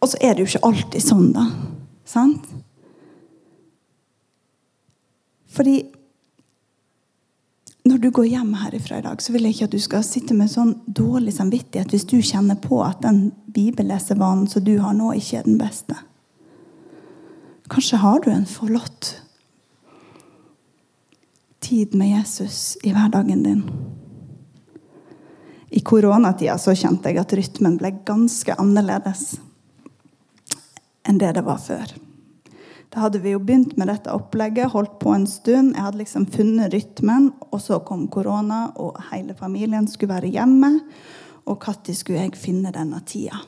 Og 0.00 0.08
så 0.08 0.20
er 0.24 0.34
det 0.34 0.44
jo 0.44 0.50
ikke 0.54 0.66
alltid 0.70 1.04
sånn, 1.04 1.30
da. 1.36 1.46
Sant? 2.08 2.46
Fordi 5.50 5.82
når 7.90 7.98
du 7.98 8.10
går 8.14 8.28
hjem 8.30 8.52
herifra 8.60 9.00
i 9.00 9.04
dag, 9.04 9.22
så 9.22 9.32
vil 9.34 9.44
jeg 9.46 9.56
ikke 9.56 9.68
at 9.68 9.74
du 9.74 9.82
skal 9.82 10.04
sitte 10.06 10.36
med 10.36 10.52
sånn 10.52 10.74
dårlig 10.86 11.34
samvittighet 11.36 11.92
hvis 11.92 12.06
du 12.08 12.18
kjenner 12.24 12.58
på 12.60 12.80
at 12.84 13.00
den 13.04 13.30
bibellesevanen 13.50 14.46
som 14.48 14.64
du 14.64 14.76
har 14.80 14.94
nå, 14.96 15.12
ikke 15.16 15.40
er 15.40 15.48
den 15.48 15.58
beste. 15.60 15.96
Kanskje 17.70 18.00
har 18.02 18.20
du 18.24 18.30
en 18.32 18.48
forlatt 18.48 19.14
tid 21.60 21.94
med 21.94 22.12
Jesus 22.14 22.76
i 22.82 22.92
hverdagen 22.94 23.44
din. 23.46 23.64
I 25.70 25.80
koronatida 25.86 26.56
så 26.58 26.74
kjente 26.74 27.12
jeg 27.12 27.20
at 27.22 27.32
rytmen 27.38 27.78
ble 27.78 27.92
ganske 28.06 28.56
annerledes 28.58 29.36
enn 31.08 31.18
det 31.20 31.32
det 31.36 31.42
var 31.46 31.58
før. 31.62 31.92
Da 32.90 33.04
hadde 33.04 33.20
vi 33.22 33.32
jo 33.32 33.40
begynt 33.42 33.76
med 33.78 33.86
dette 33.90 34.10
opplegget, 34.10 34.72
holdt 34.72 34.98
på 35.02 35.12
en 35.14 35.26
stund. 35.30 35.76
Jeg 35.76 35.84
hadde 35.84 36.00
liksom 36.00 36.26
funnet 36.34 36.72
rytmen, 36.74 37.28
og 37.50 37.60
så 37.62 37.78
kom 37.86 38.08
korona, 38.10 38.64
og 38.82 38.98
hele 39.12 39.36
familien 39.38 39.86
skulle 39.88 40.16
være 40.16 40.32
hjemme. 40.34 40.72
Og 41.46 41.66
når 41.66 41.94
skulle 41.94 42.24
jeg 42.24 42.38
finne 42.38 42.72
denne 42.74 42.98
tida? 43.06 43.38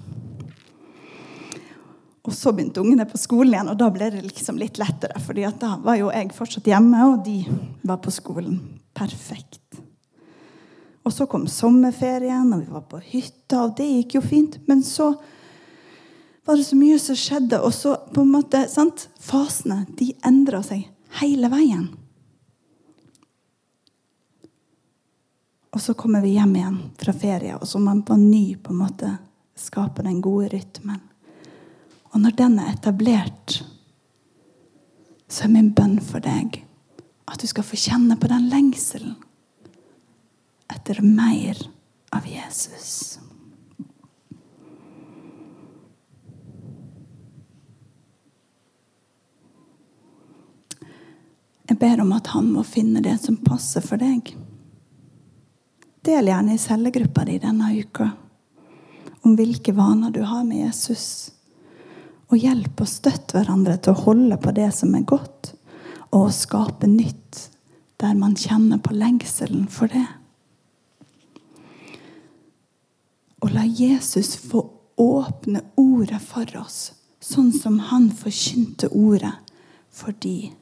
Og 2.23 2.31
så 2.39 2.53
begynte 2.55 2.81
ungene 2.81 3.07
på 3.11 3.19
skolen 3.19 3.57
igjen, 3.57 3.73
og 3.73 3.81
da 3.81 3.91
ble 3.91 4.13
det 4.15 4.23
liksom 4.23 4.59
litt 4.63 4.79
lettere. 4.79 5.19
fordi 5.19 5.43
da 5.59 5.77
var 5.83 5.99
jo 5.99 6.13
jeg 6.15 6.31
fortsatt 6.33 6.71
hjemme, 6.71 7.03
og 7.11 7.25
de 7.27 7.43
var 7.83 7.99
på 7.99 8.15
skolen. 8.15 8.61
Perfekt. 8.95 9.62
Og 11.03 11.13
så 11.13 11.27
kom 11.27 11.49
sommerferien, 11.51 12.53
og 12.55 12.61
vi 12.63 12.71
var 12.71 12.85
på 12.87 13.01
hytta, 13.03 13.65
og 13.65 13.77
det 13.79 13.89
gikk 13.89 14.19
jo 14.19 14.23
fint. 14.23 14.59
Men 14.69 14.85
så 14.87 15.13
var 16.47 16.59
det 16.59 16.67
så 16.67 16.79
mye 16.79 16.99
som 17.03 17.19
skjedde, 17.19 17.59
og 17.59 17.75
så 17.75 17.97
på 18.15 18.23
en 18.23 18.31
måte, 18.35 18.63
sant? 18.71 19.09
Fasene 19.23 19.83
de 19.99 20.13
endra 20.27 20.63
seg 20.67 20.87
hele 21.21 21.51
veien. 21.53 21.91
Og 25.73 25.81
så 25.81 25.95
kommer 25.97 26.21
vi 26.23 26.35
hjem 26.37 26.55
igjen 26.59 26.79
fra 27.01 27.15
ferie, 27.17 27.57
og 27.57 27.67
så 27.67 27.81
må 27.81 27.91
man 27.91 28.05
på 28.07 28.19
ny 28.21 28.45
på 28.61 28.75
en 28.75 28.83
måte 28.85 29.11
skape 29.59 30.05
den 30.05 30.21
gode 30.23 30.51
rytmen. 30.53 31.01
Og 32.13 32.21
når 32.21 32.37
den 32.37 32.59
er 32.61 32.75
etablert, 32.75 33.63
så 35.33 35.47
er 35.47 35.55
min 35.55 35.73
bønn 35.73 35.97
for 36.05 36.21
deg 36.23 36.61
at 37.25 37.41
du 37.41 37.49
skal 37.49 37.65
få 37.65 37.79
kjenne 37.81 38.19
på 38.21 38.29
den 38.29 38.51
lengselen 38.53 39.17
etter 40.93 41.03
mer 41.03 41.57
av 42.11 42.27
Jesus. 42.27 43.19
Jeg 51.69 51.79
ber 51.79 52.03
om 52.03 52.13
at 52.13 52.27
han 52.35 52.51
må 52.53 52.65
finne 52.67 53.01
det 53.01 53.17
som 53.23 53.39
passer 53.41 53.81
for 53.81 53.97
deg. 53.97 54.35
Del 56.05 56.29
gjerne 56.29 56.57
i 56.57 56.61
cellegruppa 56.61 57.25
di 57.25 57.39
denne 57.41 57.73
uka 57.73 58.11
om 59.23 59.37
hvilke 59.39 59.73
vaner 59.73 60.11
du 60.11 60.21
har 60.27 60.45
med 60.45 60.67
Jesus. 60.67 61.31
Og 62.29 62.37
hjelp 62.43 62.81
og 62.83 62.91
støtt 62.91 63.33
hverandre 63.33 63.79
til 63.79 63.95
å 63.95 64.03
holde 64.03 64.37
på 64.43 64.53
det 64.53 64.73
som 64.75 64.93
er 64.99 65.07
godt, 65.07 65.55
og 66.11 66.27
å 66.27 66.35
skape 66.35 66.91
nytt 66.91 67.47
der 68.03 68.19
man 68.19 68.35
kjenner 68.37 68.83
på 68.83 68.97
lengselen 68.99 69.69
for 69.71 69.89
det. 69.89 70.09
Og 73.43 73.51
la 73.51 73.65
Jesus 73.67 74.37
få 74.39 74.63
åpne 75.03 75.65
ordet 75.81 76.21
for 76.23 76.47
oss, 76.61 76.93
sånn 77.23 77.51
som 77.55 77.81
han 77.91 78.11
forkynte 78.15 78.91
ordet 78.95 79.35
for 79.93 80.15
de 80.23 80.53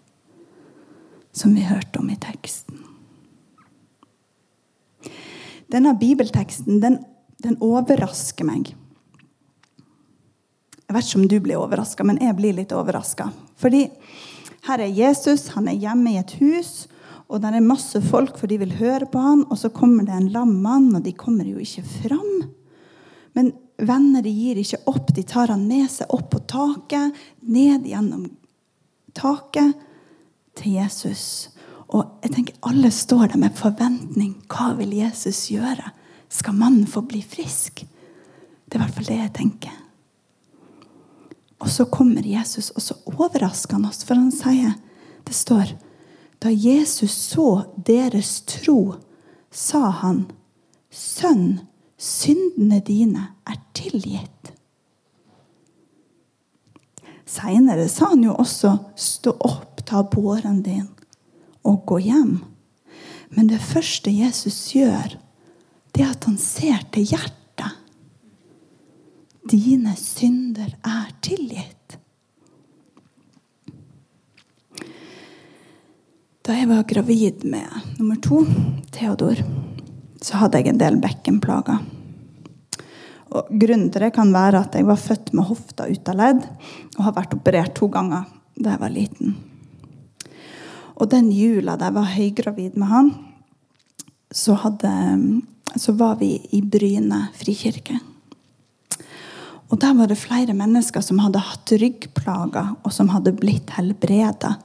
som 1.32 1.52
vi 1.54 1.64
hørte 1.68 2.00
om 2.00 2.08
i 2.10 2.18
teksten. 2.18 2.80
Denne 5.70 5.92
bibelteksten 5.94 6.80
den, 6.82 6.98
den 7.38 7.58
overrasker 7.62 8.48
meg. 8.48 8.72
Jeg 10.90 10.96
vet 10.96 11.06
ikke 11.06 11.20
om 11.20 11.28
du 11.30 11.36
blir 11.44 11.60
overraska, 11.60 12.02
men 12.02 12.18
jeg 12.18 12.34
blir 12.38 12.56
litt 12.56 12.72
overraska. 12.74 13.28
Fordi 13.60 13.84
her 14.66 14.82
er 14.82 14.90
Jesus, 14.90 15.52
han 15.54 15.68
er 15.70 15.78
hjemme 15.78 16.16
i 16.16 16.18
et 16.18 16.34
hus, 16.40 16.88
og 17.30 17.44
det 17.44 17.52
er 17.54 17.62
masse 17.62 18.00
folk, 18.02 18.34
for 18.40 18.50
de 18.50 18.58
vil 18.58 18.74
høre 18.80 19.06
på 19.06 19.20
han, 19.22 19.44
og 19.46 19.60
så 19.60 19.70
kommer 19.70 20.08
det 20.08 20.16
en 20.16 20.32
lam 20.34 20.56
mann, 20.64 20.88
og 20.96 21.04
de 21.06 21.14
kommer 21.14 21.46
jo 21.46 21.62
ikke 21.62 21.86
fram. 21.86 22.50
Men 23.32 23.52
venner 23.76 24.22
de 24.22 24.32
gir 24.32 24.60
ikke 24.60 24.82
opp. 24.90 25.12
De 25.14 25.24
tar 25.26 25.52
han 25.52 25.66
med 25.68 25.88
seg 25.90 26.10
opp 26.12 26.30
på 26.32 26.42
taket, 26.50 27.16
ned 27.40 27.86
gjennom 27.88 28.28
taket 29.16 29.74
til 30.58 30.76
Jesus. 30.78 31.50
Og 31.90 32.20
jeg 32.22 32.34
tenker 32.34 32.58
Alle 32.66 32.90
står 32.94 33.32
der 33.32 33.40
med 33.42 33.58
forventning. 33.58 34.36
Hva 34.50 34.72
vil 34.78 34.94
Jesus 35.00 35.48
gjøre? 35.50 35.92
Skal 36.30 36.54
mannen 36.54 36.86
få 36.86 37.02
bli 37.02 37.22
frisk? 37.22 37.82
Det 37.82 38.76
er 38.76 38.82
i 38.82 38.84
hvert 38.84 38.98
fall 38.98 39.08
det 39.10 39.18
jeg 39.18 39.36
tenker. 39.40 39.78
Og 41.60 41.68
så 41.68 41.84
kommer 41.92 42.24
Jesus, 42.24 42.70
og 42.70 42.82
så 42.82 42.96
overrasker 43.10 43.76
han 43.76 43.88
oss, 43.88 44.04
for 44.06 44.16
han 44.16 44.30
sier 44.32 44.78
Det 45.26 45.34
står 45.36 45.74
Da 46.40 46.48
Jesus 46.48 47.12
så 47.12 47.66
deres 47.76 48.40
tro, 48.48 48.94
sa 49.50 49.90
han, 49.90 50.30
Sønn, 50.90 51.60
syndene 52.00 52.80
dine 52.80 53.26
er 53.44 53.58
tilgitt. 53.76 54.54
Seinere 57.28 57.86
sa 57.92 58.10
han 58.14 58.24
jo 58.24 58.34
også, 58.40 58.72
Stå 58.96 59.36
opp, 59.46 59.84
ta 59.86 60.02
båren 60.02 60.62
din 60.64 60.88
og 61.66 61.84
gå 61.86 62.00
hjem. 62.08 62.38
Men 63.36 63.50
det 63.50 63.60
første 63.62 64.10
Jesus 64.10 64.72
gjør, 64.74 65.18
det 65.94 66.02
er 66.02 66.14
at 66.14 66.26
han 66.26 66.38
ser 66.40 66.82
til 66.94 67.10
hjertet. 67.12 67.76
Dine 69.50 69.94
synder 69.98 70.72
er 70.86 71.10
tilgitt. 71.22 71.98
Da 76.46 76.56
jeg 76.56 76.70
var 76.70 76.86
gravid 76.88 77.44
med 77.46 77.98
nummer 77.98 78.16
to, 78.24 78.42
Theodor, 78.90 79.38
så 80.20 80.42
hadde 80.42 80.60
jeg 80.60 80.72
en 80.72 80.80
del 80.80 80.98
bekkenplager. 81.00 81.80
Og 83.30 83.52
grunnen 83.62 83.90
til 83.92 84.02
det 84.02 84.12
kan 84.16 84.32
være 84.34 84.64
at 84.64 84.74
jeg 84.74 84.88
var 84.88 84.98
født 84.98 85.32
med 85.36 85.46
hofta 85.46 85.86
ut 85.86 86.10
av 86.10 86.18
ledd 86.18 86.42
og 86.96 87.04
har 87.06 87.16
vært 87.20 87.36
operert 87.36 87.76
to 87.78 87.86
ganger 87.92 88.26
da 88.58 88.74
jeg 88.74 88.82
var 88.82 88.94
liten. 88.94 89.36
Og 91.00 91.08
den 91.12 91.30
jula 91.32 91.78
da 91.78 91.88
jeg 91.88 91.96
var 91.96 92.14
høygravid 92.14 92.76
med 92.80 92.90
han, 92.90 93.10
så, 94.30 94.54
hadde, 94.62 94.90
så 95.78 95.94
var 95.98 96.18
vi 96.20 96.36
i 96.54 96.60
Bryne 96.62 97.28
frikirke. 97.38 97.96
Og 99.70 99.78
der 99.78 99.94
var 99.94 100.10
det 100.10 100.18
flere 100.18 100.54
mennesker 100.56 101.02
som 101.04 101.20
hadde 101.22 101.42
hatt 101.46 101.70
ryggplager, 101.78 102.74
og 102.82 102.92
som 102.92 103.12
hadde 103.14 103.36
blitt 103.38 103.70
helbreda 103.76 104.56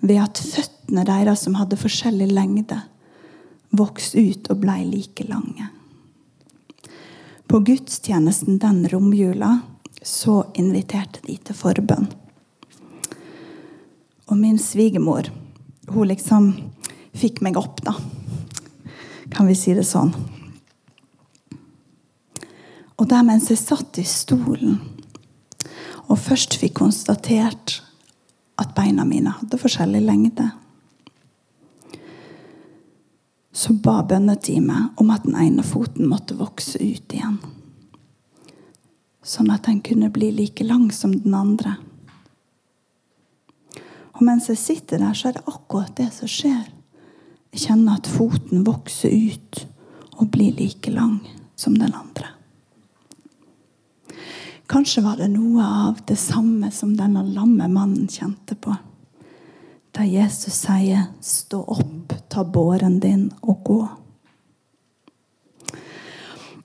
ved 0.00 0.20
at 0.22 0.38
føttene 0.38 1.02
deres, 1.06 1.42
som 1.42 1.58
hadde 1.58 1.78
forskjellig 1.80 2.30
lengde, 2.30 2.78
vokste 3.72 4.20
ut 4.20 4.50
og 4.52 4.60
blei 4.62 4.82
like 4.86 5.24
lange. 5.28 5.68
På 7.48 7.60
gudstjenesten 7.60 8.58
den 8.58 8.86
romjula 8.88 9.58
så 10.02 10.42
inviterte 10.58 11.20
de 11.26 11.36
til 11.36 11.56
forbønn. 11.56 12.08
Og 14.30 14.38
min 14.38 14.58
svigermor 14.58 15.28
hun 15.92 16.08
liksom 16.08 16.52
fikk 17.12 17.42
meg 17.44 17.58
opp, 17.60 17.82
da. 17.84 17.94
Kan 19.32 19.48
vi 19.48 19.56
si 19.58 19.74
det 19.76 19.84
sånn. 19.88 20.14
Og 22.96 23.08
der 23.10 23.24
mens 23.26 23.50
jeg 23.50 23.60
satt 23.60 23.98
i 23.98 24.06
stolen 24.06 24.78
og 26.08 26.20
først 26.20 26.58
fikk 26.60 26.76
konstatert 26.80 27.80
at 28.60 28.74
beina 28.76 29.04
mine 29.08 29.32
hadde 29.32 29.58
forskjellig 29.58 30.02
lengde, 30.04 30.50
så 33.52 33.74
ba 33.84 34.00
bønneteamet 34.08 35.00
om 35.00 35.10
at 35.12 35.26
den 35.28 35.36
ene 35.36 35.64
foten 35.66 36.08
måtte 36.08 36.38
vokse 36.38 36.80
ut 36.80 37.12
igjen. 37.12 37.36
Sånn 39.22 39.52
at 39.52 39.68
den 39.68 39.82
kunne 39.84 40.10
bli 40.10 40.32
like 40.34 40.64
lang 40.64 40.88
som 40.92 41.12
den 41.14 41.36
andre. 41.36 41.76
Og 44.16 44.24
mens 44.24 44.48
jeg 44.48 44.60
sitter 44.60 45.02
der, 45.02 45.14
så 45.14 45.28
er 45.28 45.36
det 45.36 45.46
akkurat 45.50 45.92
det 45.98 46.08
som 46.16 46.30
skjer. 46.30 46.64
Jeg 47.52 47.66
kjenner 47.66 48.00
at 48.00 48.08
foten 48.08 48.64
vokser 48.66 49.12
ut 49.12 49.66
og 50.16 50.30
blir 50.32 50.56
like 50.56 50.90
lang 50.90 51.20
som 51.56 51.76
den 51.76 51.92
andre. 51.92 52.32
Kanskje 54.72 55.04
var 55.04 55.18
det 55.20 55.28
noe 55.34 55.60
av 55.60 56.00
det 56.08 56.16
samme 56.16 56.70
som 56.72 56.94
denne 56.96 57.26
lamme 57.28 57.68
mannen 57.68 58.08
kjente 58.08 58.56
på. 58.56 58.72
Da 59.92 60.04
Jesus 60.04 60.54
sier 60.54 61.12
'stå 61.20 61.64
opp, 61.64 62.12
ta 62.28 62.44
båren 62.44 63.00
din 63.00 63.32
og 63.42 63.64
gå'. 63.64 63.88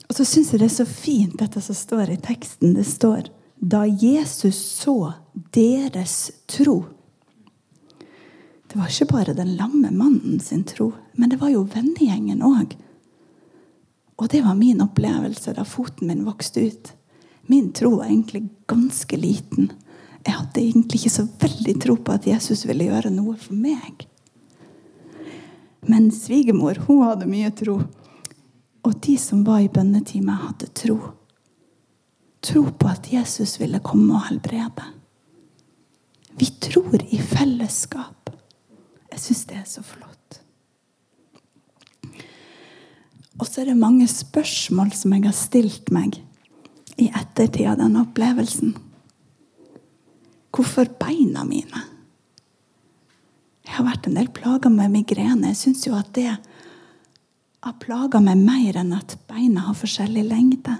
Og 0.10 0.16
så 0.16 0.26
syns 0.26 0.52
jeg 0.52 0.60
det 0.60 0.66
er 0.72 0.76
så 0.76 0.86
fint, 0.86 1.40
dette 1.40 1.62
som 1.62 1.76
står 1.76 2.10
i 2.10 2.18
teksten. 2.18 2.74
Det 2.74 2.86
står 2.86 3.30
'da 3.60 3.86
Jesus 3.86 4.56
så 4.56 5.14
deres 5.52 6.32
tro'. 6.48 6.86
Det 8.68 8.80
var 8.80 8.88
ikke 8.88 9.12
bare 9.12 9.34
den 9.34 9.56
lamme 9.56 9.92
mannen 9.92 10.40
sin 10.40 10.64
tro, 10.64 10.94
men 11.14 11.30
det 11.30 11.40
var 11.42 11.50
jo 11.50 11.64
vennegjengen 11.64 12.44
òg. 12.44 12.76
Og 14.18 14.30
det 14.30 14.44
var 14.44 14.56
min 14.56 14.82
opplevelse 14.82 15.54
da 15.54 15.64
foten 15.64 16.08
min 16.08 16.26
vokste 16.26 16.68
ut. 16.68 16.92
Min 17.48 17.72
tro 17.72 17.96
var 17.96 18.06
egentlig 18.06 18.50
ganske 18.68 19.18
liten. 19.18 19.72
Jeg 20.28 20.36
hadde 20.36 20.60
egentlig 20.60 21.00
ikke 21.00 21.14
så 21.14 21.24
veldig 21.40 21.74
tro 21.80 21.96
på 22.04 22.16
at 22.18 22.28
Jesus 22.28 22.66
ville 22.68 22.90
gjøre 22.90 23.14
noe 23.16 23.38
for 23.40 23.56
meg. 23.56 24.04
Men 25.88 26.10
svigermor 26.12 26.82
hun 26.84 27.06
hadde 27.06 27.30
mye 27.32 27.52
tro. 27.56 27.78
Og 28.84 28.98
de 29.04 29.16
som 29.20 29.46
var 29.48 29.62
i 29.64 29.72
bønnetimen, 29.72 30.36
hadde 30.36 30.68
tro. 30.76 30.98
Tro 32.44 32.66
på 32.76 32.90
at 32.92 33.08
Jesus 33.12 33.56
ville 33.62 33.80
komme 33.84 34.18
og 34.18 34.28
helbrede. 34.28 34.84
Vi 36.38 36.50
tror 36.62 37.00
i 37.08 37.20
fellesskap. 37.24 38.30
Jeg 39.12 39.24
syns 39.24 39.46
det 39.50 39.62
er 39.62 39.66
så 39.66 39.82
flott. 39.82 40.42
Og 43.38 43.46
så 43.48 43.62
er 43.62 43.72
det 43.72 43.80
mange 43.80 44.08
spørsmål 44.12 44.92
som 44.98 45.16
jeg 45.16 45.24
har 45.24 45.38
stilt 45.38 45.92
meg 45.94 46.20
i 46.98 47.08
ettertid 47.08 47.70
av 47.70 47.80
denne 47.80 48.04
opplevelsen. 48.04 48.76
Hvorfor 50.58 50.90
beina 50.98 51.46
mine? 51.46 51.84
Jeg 53.68 53.76
har 53.76 53.86
vært 53.86 54.08
en 54.10 54.18
del 54.18 54.30
plaga 54.34 54.72
med 54.74 54.90
migrene. 54.96 55.52
Jeg 55.52 55.60
syns 55.60 55.86
jo 55.86 55.94
at 55.94 56.10
det 56.18 56.32
har 56.34 57.80
plaga 57.84 58.22
meg 58.24 58.42
mer 58.42 58.80
enn 58.82 58.96
at 58.96 59.18
beina 59.30 59.68
har 59.68 59.78
forskjellig 59.78 60.24
lengde. 60.26 60.78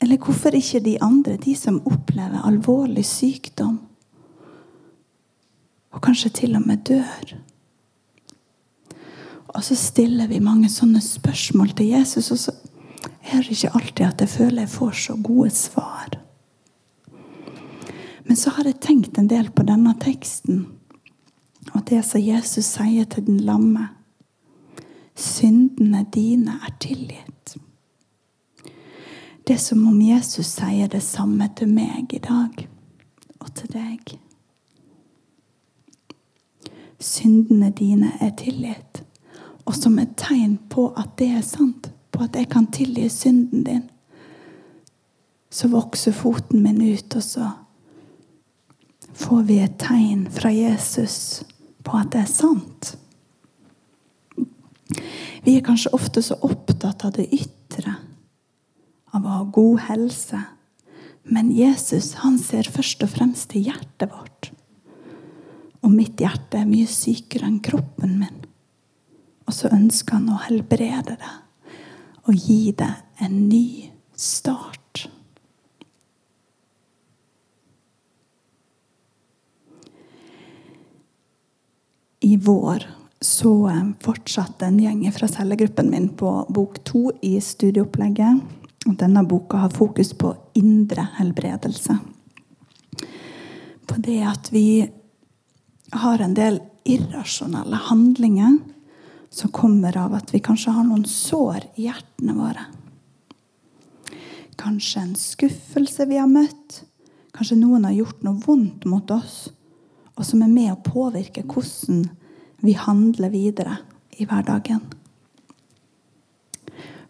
Eller 0.00 0.20
hvorfor 0.20 0.56
ikke 0.56 0.82
de 0.84 0.98
andre, 1.04 1.38
de 1.40 1.54
som 1.56 1.80
opplever 1.88 2.44
alvorlig 2.44 3.06
sykdom? 3.08 3.78
og 5.90 6.02
kanskje 6.02 6.30
til 6.30 6.56
og 6.56 6.66
med 6.66 6.84
dør. 6.88 7.36
Og 9.48 9.64
så 9.66 9.74
stiller 9.74 10.30
vi 10.30 10.38
mange 10.38 10.70
sånne 10.70 11.02
spørsmål 11.02 11.74
til 11.74 11.90
Jesus, 11.96 12.30
og 12.30 12.38
så 12.38 12.54
er 13.32 13.42
det 13.42 13.56
ikke 13.56 13.72
alltid 13.74 14.04
at 14.06 14.20
jeg 14.20 14.28
føler 14.28 14.62
jeg 14.62 14.74
får 14.76 14.92
så 15.04 15.16
gode 15.22 15.50
svar. 15.50 16.19
Men 18.30 18.38
så 18.38 18.52
har 18.54 18.68
jeg 18.68 18.78
tenkt 18.78 19.18
en 19.18 19.26
del 19.26 19.50
på 19.50 19.66
denne 19.66 19.96
teksten 19.98 20.68
og 21.74 21.82
det 21.90 21.98
som 22.06 22.22
Jesus 22.22 22.70
sier 22.76 23.08
til 23.10 23.26
den 23.26 23.42
lamme. 23.42 23.88
Syndene 25.18 26.06
dine 26.14 26.54
er 26.62 26.72
tilgitt. 26.80 27.56
Det 29.44 29.58
er 29.58 29.60
som 29.60 29.82
om 29.90 29.98
Jesus 29.98 30.46
sier 30.46 30.88
det 30.88 31.02
samme 31.02 31.50
til 31.58 31.74
meg 31.74 32.14
i 32.14 32.22
dag 32.22 32.66
og 33.40 33.54
til 33.58 33.74
deg 33.74 34.18
syndene 37.00 37.70
dine 37.70 38.12
er 38.20 38.30
tilgitt. 38.36 39.02
Og 39.64 39.74
som 39.76 39.98
et 39.98 40.16
tegn 40.18 40.58
på 40.70 40.90
at 40.98 41.16
det 41.18 41.30
er 41.38 41.46
sant, 41.46 41.90
på 42.10 42.24
at 42.26 42.36
jeg 42.36 42.48
kan 42.50 42.68
tilgi 42.72 43.08
synden 43.08 43.64
din, 43.64 43.84
så 45.50 45.68
vokser 45.68 46.14
foten 46.14 46.62
min 46.62 46.80
ut, 46.82 47.16
og 47.16 47.22
så 47.22 47.48
får 49.16 49.42
vi 49.48 49.58
et 49.64 49.78
tegn 49.80 50.26
fra 50.32 50.52
Jesus 50.54 51.42
på 51.86 51.96
at 51.98 52.12
det 52.14 52.24
er 52.24 52.30
sant. 52.30 52.94
Vi 55.44 55.56
er 55.56 55.64
kanskje 55.64 55.92
ofte 55.96 56.22
så 56.24 56.36
opptatt 56.44 57.04
av 57.08 57.14
det 57.16 57.28
ytre, 57.32 57.96
av 59.14 59.24
å 59.24 59.36
ha 59.38 59.44
god 59.44 59.84
helse. 59.88 60.40
Men 61.30 61.50
Jesus 61.54 62.14
han 62.24 62.38
ser 62.40 62.68
først 62.68 63.04
og 63.06 63.12
fremst 63.14 63.50
til 63.52 63.70
hjertet 63.70 64.10
vårt. 64.10 64.50
Og 65.80 65.92
mitt 65.94 66.20
hjerte 66.20 66.60
er 66.60 66.68
mye 66.68 66.88
sykere 66.90 67.48
enn 67.48 67.60
kroppen 67.64 68.18
min. 68.20 68.42
Og 69.48 69.56
så 69.56 69.70
ønsker 69.72 70.18
han 70.18 70.28
å 70.32 70.42
helbrede 70.44 71.16
det 71.20 71.36
og 72.28 72.36
gi 72.36 72.72
det 72.76 72.92
en 73.24 73.48
ny 73.48 73.90
start. 74.14 74.79
I 82.20 82.36
vår 82.36 82.84
så 83.20 83.84
fortsatte 84.00 84.66
en 84.66 84.78
gjeng 84.80 85.12
fra 85.12 85.28
cellegruppen 85.28 85.90
min 85.90 86.08
på 86.08 86.46
bok 86.48 86.84
to 86.84 87.10
i 87.20 87.40
studieopplegget. 87.40 88.40
Denne 88.84 89.22
boka 89.24 89.56
har 89.56 89.70
fokus 89.70 90.12
på 90.12 90.34
indre 90.52 91.06
helbredelse. 91.16 91.98
På 93.86 94.00
det 94.00 94.22
at 94.24 94.52
vi 94.52 94.88
har 95.92 96.18
en 96.20 96.34
del 96.34 96.60
irrasjonelle 96.84 97.76
handlinger 97.88 98.58
som 99.30 99.52
kommer 99.52 99.96
av 99.96 100.14
at 100.14 100.34
vi 100.34 100.42
kanskje 100.44 100.74
har 100.76 100.84
noen 100.84 101.04
sår 101.08 101.64
i 101.76 101.86
hjertene 101.88 102.36
våre. 102.36 102.66
Kanskje 104.60 105.04
en 105.06 105.16
skuffelse 105.16 106.04
vi 106.08 106.18
har 106.20 106.28
møtt. 106.28 106.82
Kanskje 107.32 107.60
noen 107.60 107.86
har 107.88 107.96
gjort 107.96 108.24
noe 108.26 108.40
vondt 108.44 108.84
mot 108.90 109.12
oss, 109.14 109.48
og 110.20 110.26
som 110.28 110.42
er 110.44 110.52
med 110.52 110.74
å 110.74 110.82
påvirke 110.84 111.46
hvordan 111.48 112.02
vi 112.60 112.74
handler 112.76 113.32
videre 113.32 113.78
i 114.20 114.26
hverdagen. 114.28 114.82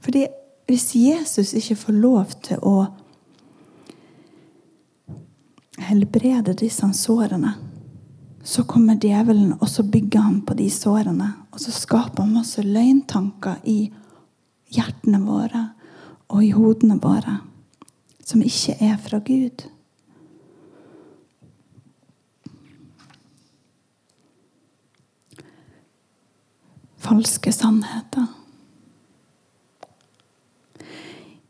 Fordi 0.01 0.29
hvis 0.70 0.92
Jesus 0.94 1.51
ikke 1.59 1.77
får 1.81 1.96
lov 1.99 2.37
til 2.46 2.62
å 2.62 2.77
helbrede 5.81 6.55
disse 6.55 6.87
sårene, 6.94 7.57
så 8.46 8.62
kommer 8.64 9.01
djevelen 9.03 9.57
og 9.59 9.66
så 9.68 9.83
bygger 9.83 10.23
han 10.29 10.38
på 10.46 10.55
de 10.61 10.68
sårene. 10.70 11.33
Og 11.51 11.59
så 11.61 11.75
skaper 11.75 12.23
han 12.23 12.37
masse 12.38 12.62
løgntanker 12.62 13.59
i 13.68 13.90
hjertene 14.70 15.18
våre 15.27 15.66
og 16.31 16.46
i 16.46 16.55
hodene 16.55 17.01
våre 17.03 17.40
som 18.23 18.46
ikke 18.46 18.79
er 18.87 18.96
fra 19.03 19.18
Gud. 19.27 19.66
Falske 27.11 27.51
sannheter. 27.53 28.27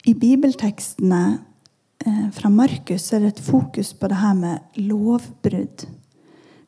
I 0.05 0.15
bibeltekstene 0.15 1.39
eh, 2.07 2.31
fra 2.33 2.49
Markus 2.49 3.11
er 3.13 3.21
det 3.21 3.35
et 3.35 3.43
fokus 3.45 3.91
på 3.93 4.09
det 4.09 4.23
her 4.23 4.39
med 4.39 4.79
lovbrudd. 4.81 5.85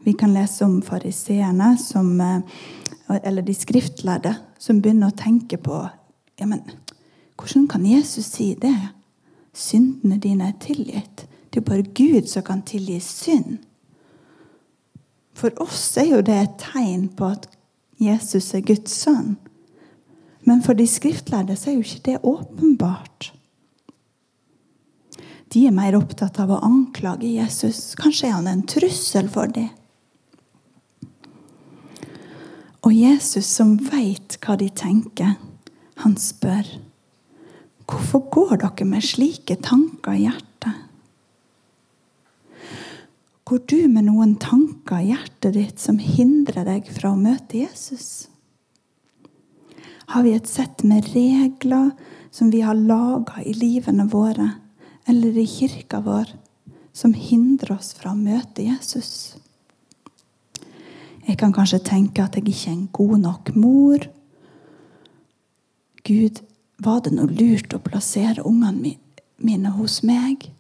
Vi 0.05 0.12
kan 0.12 0.35
lese 0.37 0.66
om 0.68 0.83
fariseerne, 0.85 1.70
eh, 1.72 3.16
eller 3.22 3.42
de 3.42 3.55
skriftlærde, 3.57 4.35
som 4.59 4.83
begynner 4.85 5.09
å 5.09 5.16
tenke 5.16 5.57
på 5.57 5.78
ja, 6.37 6.44
men, 6.44 6.61
Hvordan 7.40 7.64
kan 7.72 7.88
Jesus 7.88 8.28
si 8.28 8.50
det? 8.61 8.76
Syndene 9.55 10.20
dine 10.20 10.52
er 10.52 10.61
tilgitt. 10.61 11.24
Det 11.48 11.62
er 11.62 11.68
bare 11.70 11.88
Gud 11.96 12.28
som 12.28 12.44
kan 12.44 12.61
tilgi 12.61 13.00
synd. 13.00 13.57
For 15.33 15.48
oss 15.64 15.96
er 15.96 16.12
jo 16.12 16.20
det 16.20 16.37
et 16.42 16.61
tegn 16.61 17.09
på 17.16 17.33
at 17.33 17.48
Jesus 18.02 18.52
er 18.56 18.64
Guds 18.66 18.94
sønn. 19.04 19.36
Men 20.48 20.62
for 20.64 20.74
de 20.78 20.86
skriftlærde 20.90 21.54
så 21.58 21.70
er 21.70 21.78
jo 21.78 21.86
ikke 21.86 22.06
det 22.08 22.18
åpenbart. 22.26 23.30
De 25.52 25.66
er 25.68 25.74
mer 25.76 25.94
opptatt 25.98 26.40
av 26.40 26.50
å 26.54 26.62
anklage 26.64 27.28
Jesus. 27.28 27.92
Kanskje 28.00 28.30
er 28.30 28.38
han 28.38 28.48
en 28.50 28.64
trussel 28.66 29.28
for 29.30 29.52
dem. 29.52 29.68
Og 32.82 32.94
Jesus, 32.96 33.46
som 33.46 33.76
veit 33.92 34.38
hva 34.42 34.56
de 34.58 34.66
tenker, 34.74 35.36
han 36.02 36.16
spør 36.18 36.66
Hvorfor 37.86 38.22
går 38.32 38.62
dere 38.62 38.86
med 38.88 39.04
slike 39.04 39.58
tanker 39.62 40.16
i 40.16 40.24
hjertet? 40.24 40.51
Går 43.44 43.59
du 43.66 43.88
med 43.90 44.07
noen 44.07 44.37
tanker 44.38 45.00
i 45.02 45.09
hjertet 45.11 45.57
ditt 45.57 45.81
som 45.83 45.98
hindrer 45.98 46.62
deg 46.68 46.87
fra 46.94 47.11
å 47.11 47.18
møte 47.18 47.59
Jesus? 47.59 48.28
Har 50.14 50.22
vi 50.22 50.37
et 50.37 50.46
sett 50.46 50.85
med 50.87 51.09
regler 51.11 51.90
som 52.31 52.52
vi 52.52 52.61
har 52.62 52.78
laga 52.78 53.42
i 53.42 53.55
livene 53.57 54.07
våre 54.12 54.46
eller 55.11 55.35
i 55.35 55.46
kirka 55.48 55.98
vår, 56.05 56.31
som 56.94 57.16
hindrer 57.18 57.74
oss 57.81 57.90
fra 57.98 58.12
å 58.12 58.18
møte 58.18 58.62
Jesus? 58.68 59.35
Jeg 61.26 61.38
kan 61.42 61.55
kanskje 61.55 61.83
tenke 61.83 62.22
at 62.22 62.38
jeg 62.38 62.46
ikke 62.46 62.70
er 62.70 62.76
en 62.76 62.88
god 62.94 63.18
nok 63.26 63.52
mor. 63.59 64.07
Gud 66.07 66.42
var 66.78 67.02
det 67.02 67.16
noe 67.18 67.31
lurt 67.31 67.74
å 67.74 67.83
plassere 67.83 68.46
ungene 68.46 68.94
mine 69.42 69.74
hos 69.74 70.05
meg? 70.07 70.51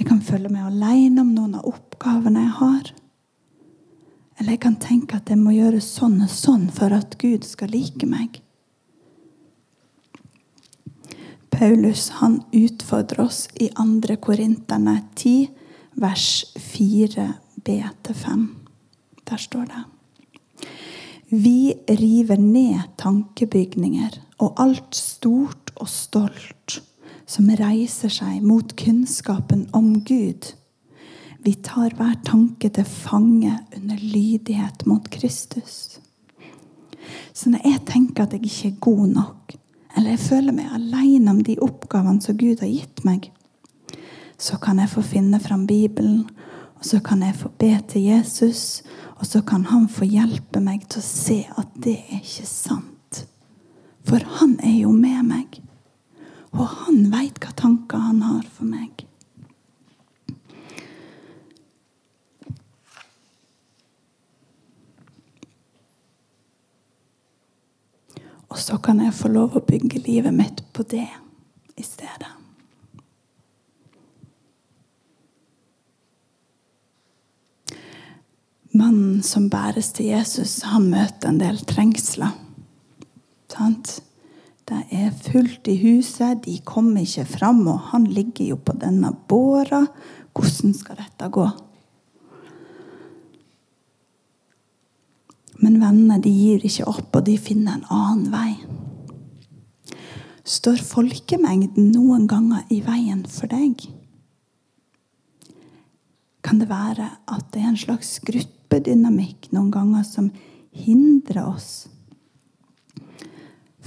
Jeg 0.00 0.08
kan 0.08 0.22
føle 0.24 0.48
meg 0.48 0.64
alene 0.64 1.20
om 1.20 1.34
noen 1.36 1.58
av 1.58 1.66
oppgavene 1.68 2.46
jeg 2.46 2.54
har. 2.56 2.92
Eller 4.38 4.56
jeg 4.56 4.62
kan 4.64 4.78
tenke 4.80 5.18
at 5.20 5.28
jeg 5.28 5.36
må 5.36 5.52
gjøre 5.52 5.82
sånn 5.84 6.16
og 6.24 6.32
sånn 6.32 6.70
for 6.72 6.96
at 6.96 7.18
Gud 7.20 7.44
skal 7.44 7.74
like 7.74 8.08
meg. 8.08 8.40
Paulus 11.52 12.08
han 12.22 12.40
utfordrer 12.56 13.26
oss 13.26 13.44
i 13.60 13.68
2. 13.76 14.16
Korinterne 14.24 14.96
10, 15.20 15.50
vers 16.00 16.28
4b-5. 16.56 18.46
Der 19.28 19.48
står 19.48 19.68
det 19.68 19.86
vi 21.30 21.74
river 21.86 22.40
ned 22.42 22.96
tankebygninger 22.98 24.16
og 24.42 24.56
alt 24.58 24.96
stort 24.98 25.70
og 25.78 25.86
stolt 25.88 26.80
som 27.30 27.50
reiser 27.54 28.10
seg 28.10 28.42
mot 28.42 28.72
kunnskapen 28.78 29.68
om 29.76 29.92
Gud. 30.02 30.48
Vi 31.44 31.54
tar 31.62 31.94
hver 31.96 32.16
tanke 32.26 32.68
til 32.74 32.84
fange 32.84 33.52
under 33.76 34.00
lydighet 34.02 34.82
mot 34.90 35.06
Kristus. 35.12 36.00
Så 37.32 37.52
når 37.52 37.62
jeg 37.64 37.84
tenker 37.88 38.26
at 38.26 38.34
jeg 38.34 38.44
ikke 38.50 38.72
er 38.72 38.82
god 38.82 39.06
nok, 39.14 39.54
eller 39.96 40.14
jeg 40.14 40.24
føler 40.26 40.56
meg 40.56 40.74
alene 40.74 41.32
om 41.32 41.40
de 41.46 41.56
oppgavene 41.62 42.22
som 42.22 42.38
Gud 42.38 42.60
har 42.64 42.70
gitt 42.70 43.04
meg, 43.06 43.30
så 44.40 44.58
kan 44.60 44.80
jeg 44.82 44.90
få 44.90 45.04
finne 45.04 45.40
fram 45.40 45.66
Bibelen, 45.70 46.26
og 46.80 46.84
så 46.86 47.00
kan 47.04 47.22
jeg 47.22 47.38
få 47.38 47.52
be 47.60 47.72
til 47.88 48.08
Jesus, 48.10 48.82
og 49.20 49.26
så 49.28 49.42
kan 49.46 49.66
han 49.70 49.88
få 49.88 50.08
hjelpe 50.08 50.62
meg 50.64 50.86
til 50.90 51.02
å 51.02 51.06
se 51.06 51.40
at 51.60 51.74
det 51.84 51.98
er 52.08 52.22
ikke 52.22 52.48
sant. 52.48 53.24
For 54.08 54.24
han 54.40 54.58
er 54.64 54.80
jo 54.80 54.94
med 54.96 55.26
meg. 55.28 55.60
Og 56.56 56.66
han 56.66 57.06
veit 57.12 57.38
hva 57.42 57.54
tanker 57.56 58.02
han 58.02 58.22
har 58.26 58.42
for 58.50 58.66
meg. 58.66 59.06
Og 68.50 68.58
så 68.58 68.80
kan 68.82 68.98
jeg 68.98 69.14
få 69.14 69.30
lov 69.30 69.54
å 69.56 69.64
bygge 69.64 70.02
livet 70.08 70.34
mitt 70.34 70.64
på 70.74 70.82
det 70.90 71.06
i 71.78 71.86
stedet. 71.86 72.34
Mannen 78.74 79.22
som 79.26 79.48
bæres 79.50 79.90
til 79.94 80.10
Jesus, 80.10 80.60
han 80.66 80.90
møter 80.90 81.30
en 81.30 81.40
del 81.40 81.58
trengsler. 81.66 82.34
Sant? 83.50 83.98
Det 84.70 84.84
er 84.94 85.10
fullt 85.10 85.66
i 85.66 85.74
huset, 85.82 86.44
de 86.44 86.60
kommer 86.62 87.02
ikke 87.02 87.24
fram, 87.26 87.64
og 87.66 87.90
han 87.90 88.04
ligger 88.06 88.52
jo 88.52 88.58
på 88.62 88.76
denne 88.78 89.10
båra. 89.28 89.82
Hvordan 90.30 90.76
skal 90.78 91.00
dette 91.00 91.26
gå? 91.34 91.46
Men 95.60 95.80
vennene 95.82 96.20
de 96.22 96.30
gir 96.30 96.62
ikke 96.64 96.86
opp, 96.86 97.10
og 97.18 97.26
de 97.26 97.34
finner 97.34 97.80
en 97.80 97.88
annen 97.90 98.30
vei. 98.30 98.52
Står 100.46 100.78
folkemengden 100.86 101.90
noen 101.90 102.30
ganger 102.30 102.62
i 102.70 102.78
veien 102.86 103.26
for 103.26 103.50
deg? 103.50 103.88
Kan 106.46 106.62
det 106.62 106.70
være 106.70 107.10
at 107.26 107.50
det 107.52 107.64
er 107.64 107.72
en 107.74 107.80
slags 107.88 108.20
gruppedynamikk 108.22 109.50
noen 109.50 109.74
ganger 109.74 110.06
som 110.06 110.30
hindrer 110.70 111.42
oss 111.50 111.90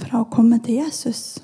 fra 0.04 0.20
å 0.22 0.28
komme 0.30 0.60
til 0.64 0.82
Jesus. 0.82 1.38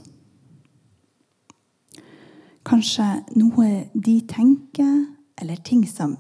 Kanskje 2.67 3.07
noe 3.35 3.87
de 3.95 4.21
tenker, 4.29 5.07
eller 5.41 5.57
ting 5.65 5.87
som 5.89 6.19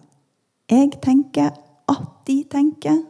jeg 0.70 0.94
tenker 1.02 1.52
at 1.90 2.08
de 2.26 2.38
tenker. 2.50 3.02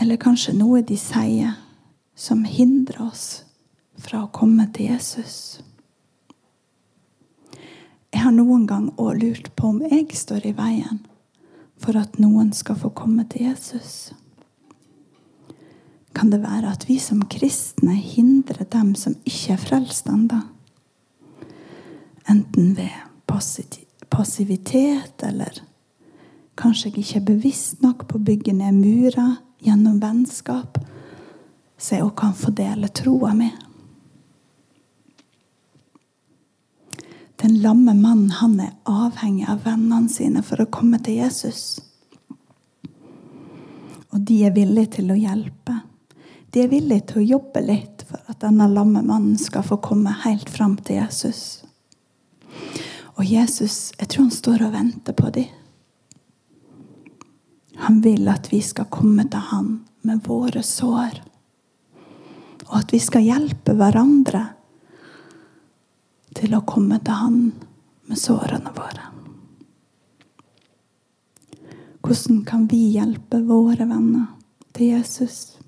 Eller 0.00 0.18
kanskje 0.20 0.56
noe 0.56 0.82
de 0.86 0.96
sier 0.98 1.54
som 2.14 2.44
hindrer 2.48 3.02
oss 3.04 3.44
fra 4.00 4.24
å 4.24 4.32
komme 4.32 4.66
til 4.74 4.90
Jesus. 4.94 5.60
Jeg 8.14 8.22
har 8.22 8.34
noen 8.34 8.66
gang 8.70 8.90
òg 8.94 9.18
lurt 9.20 9.50
på 9.58 9.72
om 9.74 9.82
jeg 9.82 10.14
står 10.14 10.46
i 10.46 10.54
veien 10.56 11.02
for 11.82 11.98
at 11.98 12.20
noen 12.22 12.52
skal 12.54 12.78
få 12.78 12.92
komme 12.94 13.26
til 13.30 13.48
Jesus? 13.50 14.14
Kan 16.14 16.30
det 16.30 16.44
være 16.44 16.70
at 16.70 16.86
vi 16.88 16.98
som 17.02 17.24
kristne 17.26 17.96
hindrer 17.98 18.64
dem 18.70 18.94
som 18.94 19.16
ikke 19.26 19.56
er 19.56 19.62
frelst 19.62 20.08
ennå? 20.10 20.40
Enten 22.30 22.76
ved 22.78 22.92
passivitet 24.08 25.24
eller 25.26 25.58
kanskje 26.56 26.90
jeg 26.90 27.02
ikke 27.02 27.18
er 27.18 27.28
bevisst 27.28 27.82
nok 27.82 28.06
på 28.08 28.18
å 28.18 28.26
bygge 28.30 28.54
ned 28.54 28.78
murer 28.78 29.40
gjennom 29.64 29.98
vennskap, 30.00 30.78
så 31.76 31.96
jeg 31.96 32.06
òg 32.06 32.14
kan 32.20 32.34
få 32.36 32.52
dele 32.54 32.88
troa 32.94 33.32
mi. 33.36 33.50
Den 37.42 37.58
lamme 37.60 37.92
mannen 37.98 38.30
han 38.38 38.54
er 38.62 38.76
avhengig 38.88 39.48
av 39.50 39.66
vennene 39.66 40.08
sine 40.08 40.44
for 40.46 40.62
å 40.62 40.70
komme 40.70 41.00
til 41.04 41.18
Jesus. 41.18 41.82
Og 44.14 44.22
de 44.22 44.44
er 44.46 44.54
villige 44.54 45.00
til 45.00 45.10
å 45.10 45.18
hjelpe. 45.18 45.74
De 46.54 46.62
er 46.62 46.70
villige 46.70 47.08
til 47.10 47.18
å 47.18 47.28
jobbe 47.34 47.64
litt 47.66 48.04
for 48.06 48.22
at 48.30 48.38
denne 48.44 48.68
lamme 48.70 49.02
mannen 49.02 49.34
skal 49.42 49.64
få 49.66 49.80
komme 49.82 50.12
helt 50.22 50.46
fram 50.54 50.76
til 50.78 51.00
Jesus. 51.00 51.64
Og 53.18 53.26
Jesus, 53.26 53.90
jeg 53.98 54.06
tror 54.06 54.28
han 54.28 54.34
står 54.34 54.62
og 54.68 54.74
venter 54.74 55.16
på 55.18 55.32
dem. 55.34 55.50
Han 57.82 57.98
vil 58.04 58.30
at 58.30 58.52
vi 58.52 58.60
skal 58.62 58.86
komme 58.86 59.26
til 59.26 59.42
han 59.50 59.72
med 60.06 60.22
våre 60.28 60.62
sår. 60.62 61.18
Og 62.68 62.76
at 62.78 62.94
vi 62.94 63.00
skal 63.02 63.26
hjelpe 63.26 63.74
hverandre 63.74 64.44
til 66.38 66.54
å 66.54 66.64
komme 66.66 67.00
til 67.02 67.18
Han 67.18 67.36
med 68.10 68.18
sårene 68.18 68.72
våre. 68.74 69.10
Hvordan 72.04 72.42
kan 72.46 72.66
vi 72.70 72.80
hjelpe 72.96 73.40
våre 73.46 73.86
venner 73.88 74.26
til 74.76 74.96
Jesus? 74.96 75.63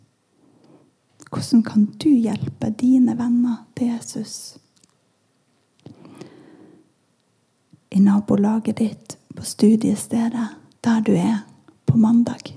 Hvordan 1.30 1.62
kan 1.62 1.84
du 1.98 2.08
hjelpe 2.08 2.70
dine 2.70 3.16
venner 3.18 3.64
til 3.76 3.86
Jesus? 3.86 4.58
I 7.90 8.00
nabolaget 8.00 8.78
ditt, 8.78 9.18
på 9.36 9.44
studiestedet, 9.44 10.48
der 10.84 11.00
du 11.00 11.12
er 11.12 11.42
på 11.86 11.96
mandag. 11.96 12.54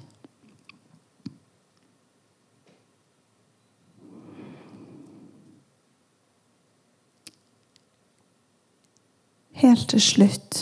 Helt 9.60 9.89
til 9.91 9.99
slutt, 9.99 10.62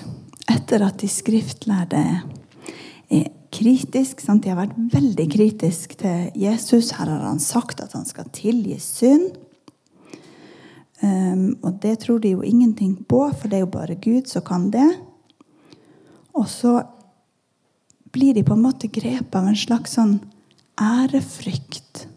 etter 0.50 0.82
at 0.88 1.02
de 1.02 1.08
skriftlærde 1.12 2.00
er 3.14 3.28
kritisk 3.58 4.22
sant? 4.24 4.44
De 4.44 4.54
har 4.54 4.60
vært 4.60 4.78
veldig 4.94 5.28
kritisk 5.34 5.98
til 6.00 6.30
Jesus. 6.38 6.94
Her 6.98 7.10
har 7.10 7.26
han 7.26 7.42
sagt 7.44 7.82
at 7.84 7.96
han 7.98 8.06
skal 8.08 8.30
tilgi 8.36 8.78
synd. 8.82 9.34
Um, 11.02 11.58
og 11.62 11.78
det 11.84 12.00
tror 12.06 12.22
de 12.24 12.34
jo 12.34 12.46
ingenting 12.46 12.96
på, 13.06 13.28
for 13.38 13.50
det 13.50 13.60
er 13.60 13.66
jo 13.66 13.74
bare 13.74 14.00
Gud 14.02 14.30
som 14.30 14.46
kan 14.46 14.70
det. 14.74 14.88
Og 16.38 16.48
så 16.50 16.80
blir 18.14 18.34
de 18.34 18.46
på 18.46 18.56
en 18.56 18.64
måte 18.66 18.90
grepet 18.90 19.36
av 19.38 19.50
en 19.50 19.58
slags 19.58 19.98
sånn 19.98 20.20
ærefrykt 20.78 22.08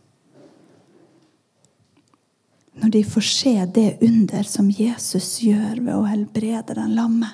når 2.81 2.93
de 2.95 3.03
får 3.05 3.25
se 3.27 3.53
det 3.75 3.99
under 4.05 4.47
som 4.49 4.71
Jesus 4.73 5.41
gjør 5.45 5.83
ved 5.83 5.93
å 5.93 6.07
helbrede 6.09 6.77
den 6.79 6.95
lamme. 6.97 7.29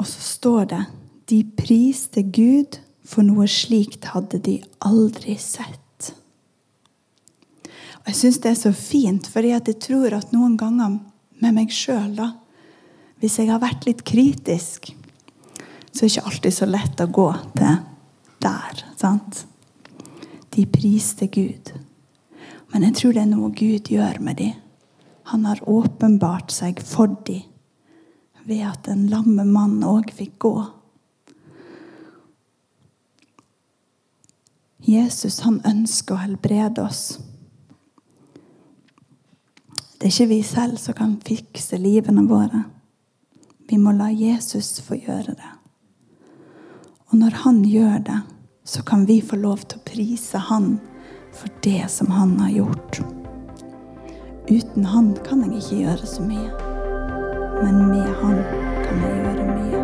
Og 0.00 0.06
så 0.08 0.22
står 0.24 0.64
det 0.70 0.84
de 1.28 1.42
priste 1.56 2.22
Gud, 2.24 2.78
for 3.04 3.26
noe 3.26 3.44
slikt 3.50 4.08
hadde 4.14 4.38
de 4.46 4.56
aldri 4.86 5.34
sett. 5.40 6.12
Og 8.00 8.08
Jeg 8.08 8.16
syns 8.16 8.38
det 8.40 8.50
er 8.50 8.60
så 8.62 8.72
fint, 8.72 9.28
fordi 9.28 9.52
jeg 9.52 9.76
tror 9.84 10.16
at 10.16 10.32
noen 10.32 10.56
ganger 10.56 10.96
med 11.42 11.56
meg 11.56 11.74
sjøl, 11.74 12.16
hvis 13.20 13.36
jeg 13.38 13.50
har 13.50 13.60
vært 13.60 13.84
litt 13.84 14.00
kritisk, 14.08 14.88
så 15.92 16.06
er 16.06 16.08
det 16.08 16.12
ikke 16.14 16.26
alltid 16.30 16.56
så 16.56 16.70
lett 16.70 17.04
å 17.04 17.10
gå 17.12 17.28
til 17.58 17.76
der. 18.40 18.82
sant? 18.96 19.44
De 20.54 20.64
priste 20.64 21.28
Gud. 21.28 21.74
Men 22.72 22.88
jeg 22.88 22.96
tror 22.96 23.12
det 23.12 23.22
er 23.26 23.32
noe 23.34 23.52
Gud 23.52 23.92
gjør 23.92 24.20
med 24.24 24.40
dem. 24.40 24.56
Han 25.34 25.44
har 25.44 25.60
åpenbart 25.68 26.54
seg 26.54 26.80
for 26.80 27.12
dem 27.26 27.49
ved 28.50 28.66
at 28.66 28.90
en 28.90 29.06
lamme 29.12 29.46
mann 29.46 29.78
òg 29.86 30.10
fikk 30.16 30.36
gå. 30.42 30.54
Jesus 34.90 35.42
han 35.44 35.60
ønsker 35.68 36.16
å 36.16 36.22
helbrede 36.24 36.82
oss. 36.82 37.04
Det 40.00 40.08
er 40.08 40.14
ikke 40.14 40.30
vi 40.32 40.40
selv 40.46 40.80
som 40.80 40.96
kan 40.96 41.18
fikse 41.22 41.78
livene 41.78 42.24
våre. 42.26 42.64
Vi 43.68 43.78
må 43.78 43.92
la 43.94 44.08
Jesus 44.10 44.80
få 44.82 44.96
gjøre 44.98 45.36
det. 45.36 45.50
Og 47.10 47.18
når 47.20 47.36
han 47.44 47.60
gjør 47.68 47.98
det, 48.06 48.20
så 48.64 48.82
kan 48.86 49.04
vi 49.06 49.20
få 49.22 49.36
lov 49.36 49.62
til 49.66 49.78
å 49.78 49.86
prise 49.86 50.40
Han 50.48 50.78
for 51.34 51.52
det 51.62 51.84
som 51.92 52.10
Han 52.14 52.38
har 52.40 52.50
gjort. 52.50 53.00
Uten 54.50 54.84
Han 54.84 55.12
kan 55.26 55.44
jeg 55.44 55.60
ikke 55.60 55.80
gjøre 55.84 56.10
så 56.16 56.26
mye, 56.26 56.69
men 57.62 57.88
med 57.90 58.06
Han 58.22 58.36
kan 58.84 58.96
jeg 59.02 59.20
gjøre 59.24 59.44
mye. 59.56 59.79